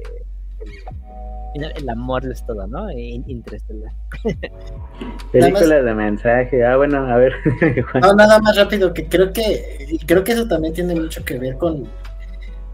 [1.56, 2.90] el, el amor es todo, ¿no?
[2.92, 3.92] Interestelar.
[5.32, 6.66] Película de mensaje.
[6.66, 7.34] Ah, bueno, a ver.
[8.02, 11.58] no, nada más rápido, que creo que creo que eso también tiene mucho que ver
[11.58, 11.88] con,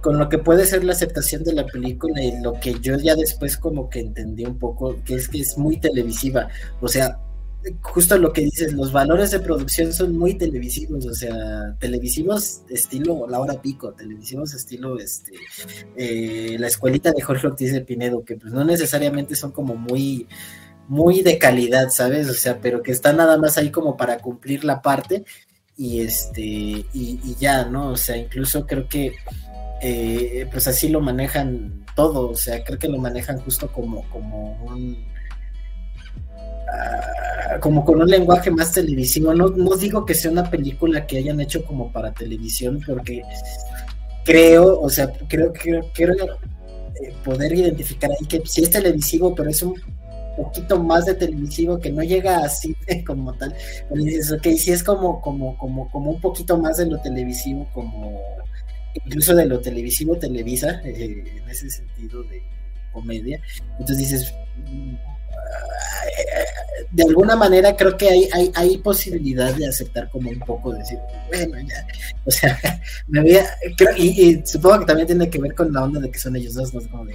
[0.02, 3.16] con lo que puede ser la aceptación de la película y lo que yo ya
[3.16, 6.48] después como que entendí un poco, que es que es muy televisiva.
[6.82, 7.18] O sea,
[7.82, 13.28] justo lo que dices, los valores de producción son muy televisivos, o sea, televisivos estilo
[13.28, 15.32] La Hora Pico, televisivos estilo este
[15.96, 20.28] eh, la escuelita de Jorge Ortiz de Pinedo, que pues no necesariamente son como muy
[20.88, 22.30] muy de calidad, ¿sabes?
[22.30, 25.24] O sea, pero que están nada más ahí como para cumplir la parte
[25.78, 27.90] y este y, ya, ¿no?
[27.92, 29.14] O sea, incluso creo que
[29.82, 34.54] eh, pues así lo manejan todo, o sea, creo que lo manejan justo como como
[34.66, 35.14] un
[37.60, 39.34] como con un lenguaje más televisivo.
[39.34, 43.22] No, no digo que sea una película que hayan hecho como para televisión, porque
[44.24, 49.50] creo, o sea, creo que quiero eh, poder identificar ahí que sí es televisivo, pero
[49.50, 49.76] es un
[50.38, 52.76] poquito más de televisivo que no llega así
[53.06, 53.56] como tal.
[53.90, 57.68] Pero dices, ok, sí es como, como, como, como un poquito más de lo televisivo,
[57.74, 58.20] como
[58.94, 62.42] incluso de lo televisivo Televisa, eh, en ese sentido de
[62.92, 63.42] comedia.
[63.80, 64.34] Entonces dices,
[66.92, 71.60] de alguna manera creo que hay, hay, posibilidad de aceptar como un poco, decir, bueno,
[71.68, 71.88] ya,
[72.24, 72.60] o sea,
[73.08, 76.20] me había, creo, y, supongo que también tiene que ver con la onda de que
[76.20, 77.06] son ellos dos, ¿no?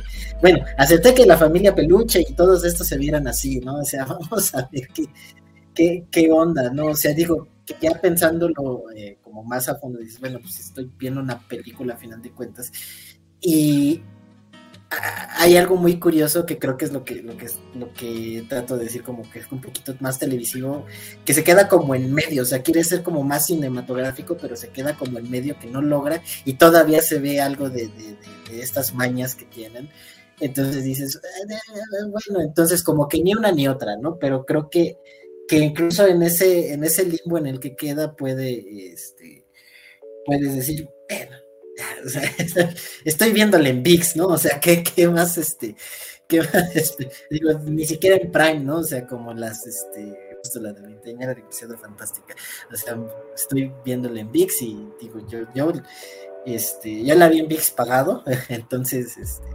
[0.41, 3.79] Bueno, acepté que la familia peluche y todos estos se vieran así, ¿no?
[3.79, 5.05] O sea, vamos a ver qué,
[5.75, 6.87] qué, qué onda, ¿no?
[6.87, 7.47] O sea, digo,
[7.81, 11.99] ya pensándolo eh, como más a fondo, dices, bueno, pues estoy viendo una película a
[11.99, 12.73] final de cuentas,
[13.41, 14.03] y
[14.91, 18.77] hay algo muy curioso que creo que es lo que, lo que lo que trato
[18.77, 20.87] de decir, como que es un poquito más televisivo,
[21.25, 24.71] que se queda como en medio, o sea, quiere ser como más cinematográfico, pero se
[24.71, 28.95] queda como en medio que no logra, y todavía se ve algo de, de, estas
[28.95, 29.91] mañas que tienen.
[30.41, 31.21] Entonces dices,
[32.11, 34.19] bueno, entonces como que ni una ni otra, ¿no?
[34.19, 34.97] Pero creo que,
[35.49, 39.45] que incluso en ese, en ese limbo en el que queda puede, este,
[40.25, 41.37] puedes decir, bueno,
[43.05, 44.27] estoy viéndole en VIX, ¿no?
[44.27, 45.77] O sea, ¿qué, qué más, este,
[46.27, 48.79] qué más, este, digo, ni siquiera en Prime, ¿no?
[48.79, 52.35] O sea, como las, este, justo la de veinteañera demasiado fantástica.
[52.73, 52.99] O sea,
[53.35, 55.73] estoy viéndole en VIX y digo, yo, yo,
[56.47, 59.47] este, ya la vi en VIX pagado, entonces, este,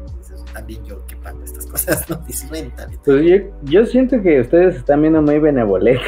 [0.54, 2.18] también yo que pago estas cosas, ¿no?
[2.18, 3.02] También.
[3.04, 6.06] Pues yo, yo, siento que ustedes están viendo muy benevolentes,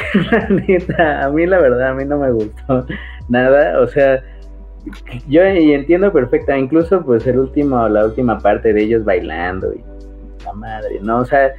[0.88, 1.24] la.
[1.24, 2.86] A mí, la verdad, a mí no me gustó
[3.28, 4.22] nada, o sea
[5.28, 9.82] yo y entiendo perfecta, incluso pues el último, la última parte de ellos bailando y
[10.44, 11.18] la madre, ¿no?
[11.18, 11.52] O sea,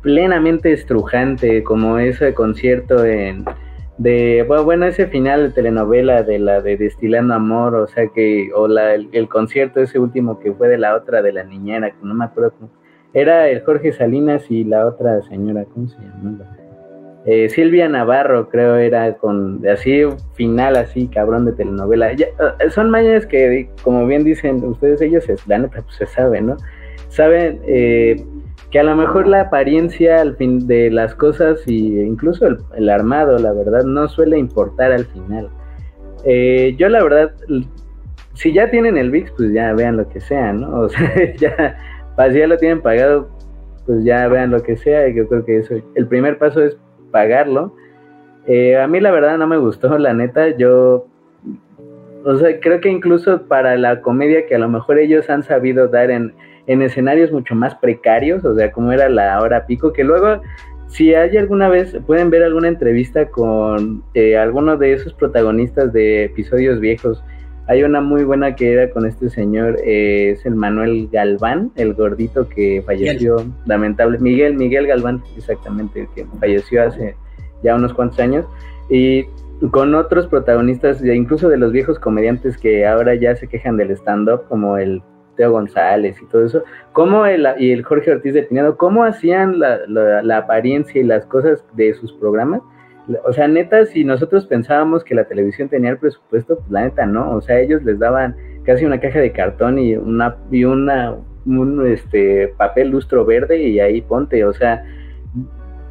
[0.00, 3.44] plenamente estrujante, como ese concierto en
[3.96, 8.66] de bueno ese final de telenovela de la de Destilando Amor, o sea que, o
[8.66, 12.14] la, el, concierto ese último que fue de la otra de la niñera, que no
[12.14, 12.70] me acuerdo cómo,
[13.12, 16.56] era el Jorge Salinas y la otra señora, ¿cómo se llamaba?
[17.26, 20.02] Eh, Silvia Navarro, creo, era con así
[20.34, 22.12] final, así cabrón de telenovela.
[22.12, 26.56] Uh, son mañas que, como bien dicen ustedes, ellos, la neta, pues se sabe, ¿no?
[27.08, 28.22] Saben eh,
[28.70, 32.90] que a lo mejor la apariencia al fin de las cosas y incluso el, el
[32.90, 35.48] armado, la verdad, no suele importar al final.
[36.24, 37.32] Eh, yo, la verdad,
[38.34, 40.80] si ya tienen el VIX, pues ya vean lo que sea, ¿no?
[40.80, 41.78] O sea, ya,
[42.16, 43.30] pues ya lo tienen pagado,
[43.86, 46.76] pues ya vean lo que sea, y yo creo que eso, el primer paso es
[47.14, 47.76] pagarlo.
[48.48, 51.06] Eh, a mí la verdad no me gustó, la neta, yo,
[52.24, 55.86] o sea, creo que incluso para la comedia que a lo mejor ellos han sabido
[55.86, 56.34] dar en,
[56.66, 60.42] en escenarios mucho más precarios, o sea, como era la hora pico, que luego
[60.88, 66.24] si hay alguna vez, pueden ver alguna entrevista con eh, alguno de esos protagonistas de
[66.24, 67.22] episodios viejos.
[67.66, 71.94] Hay una muy buena que era con este señor, eh, es el Manuel Galván, el
[71.94, 74.18] gordito que falleció, lamentable.
[74.18, 77.16] Miguel, Miguel Galván, exactamente, que falleció hace
[77.62, 78.44] ya unos cuantos años.
[78.90, 79.24] Y
[79.70, 84.42] con otros protagonistas, incluso de los viejos comediantes que ahora ya se quejan del stand-up,
[84.48, 85.02] como el
[85.36, 86.62] Teo González y todo eso,
[86.92, 91.64] cómo el, y el Jorge Ortiz de Pinedo, cómo hacían la, apariencia y las cosas
[91.74, 92.60] de sus programas.
[93.26, 97.06] O sea, neta, si nosotros pensábamos que la televisión tenía el presupuesto, pues la neta
[97.06, 97.36] no.
[97.36, 98.34] O sea, ellos les daban
[98.64, 103.80] casi una caja de cartón y una, y una un este papel lustro verde y
[103.80, 104.44] ahí ponte.
[104.44, 104.84] O sea,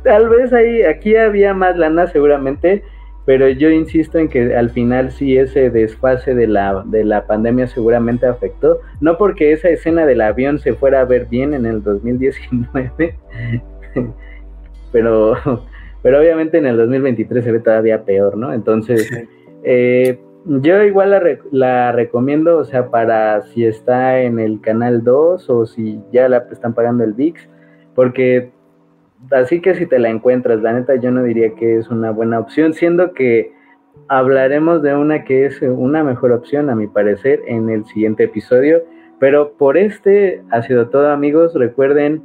[0.04, 2.84] tal vez ahí, aquí había más lana seguramente,
[3.26, 7.68] pero yo insisto en que al final sí ese desfase de la, de la pandemia
[7.68, 11.84] seguramente afectó, no porque esa escena del avión se fuera a ver bien en el
[11.84, 13.16] 2019,
[14.92, 15.36] pero,
[16.04, 18.54] pero obviamente en el 2023 se ve todavía peor, ¿no?
[18.54, 19.10] Entonces,
[19.64, 25.50] eh, yo igual la, la, recomiendo, o sea, para si está en el canal 2
[25.50, 27.50] o si ya la están pagando el VIX,
[27.96, 28.52] porque
[29.32, 32.40] así que si te la encuentras, la neta yo no diría que es una buena
[32.40, 33.54] opción, siendo que
[34.10, 38.84] hablaremos de una que es una mejor opción a mi parecer en el siguiente episodio,
[39.20, 42.22] pero por este ha sido todo amigos, recuerden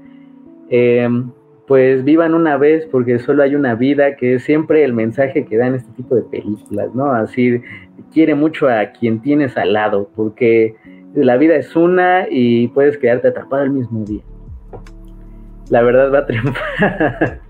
[0.71, 1.31] em,
[1.69, 5.57] pues vivan una vez porque solo hay una vida, que es siempre el mensaje que
[5.57, 7.13] dan este tipo de películas, ¿no?
[7.13, 7.61] Así,
[8.13, 10.75] quiere mucho a quien tienes al lado, porque
[11.15, 14.23] la vida es una y puedes quedarte atrapado el mismo día
[15.71, 17.41] la verdad va a triunfar.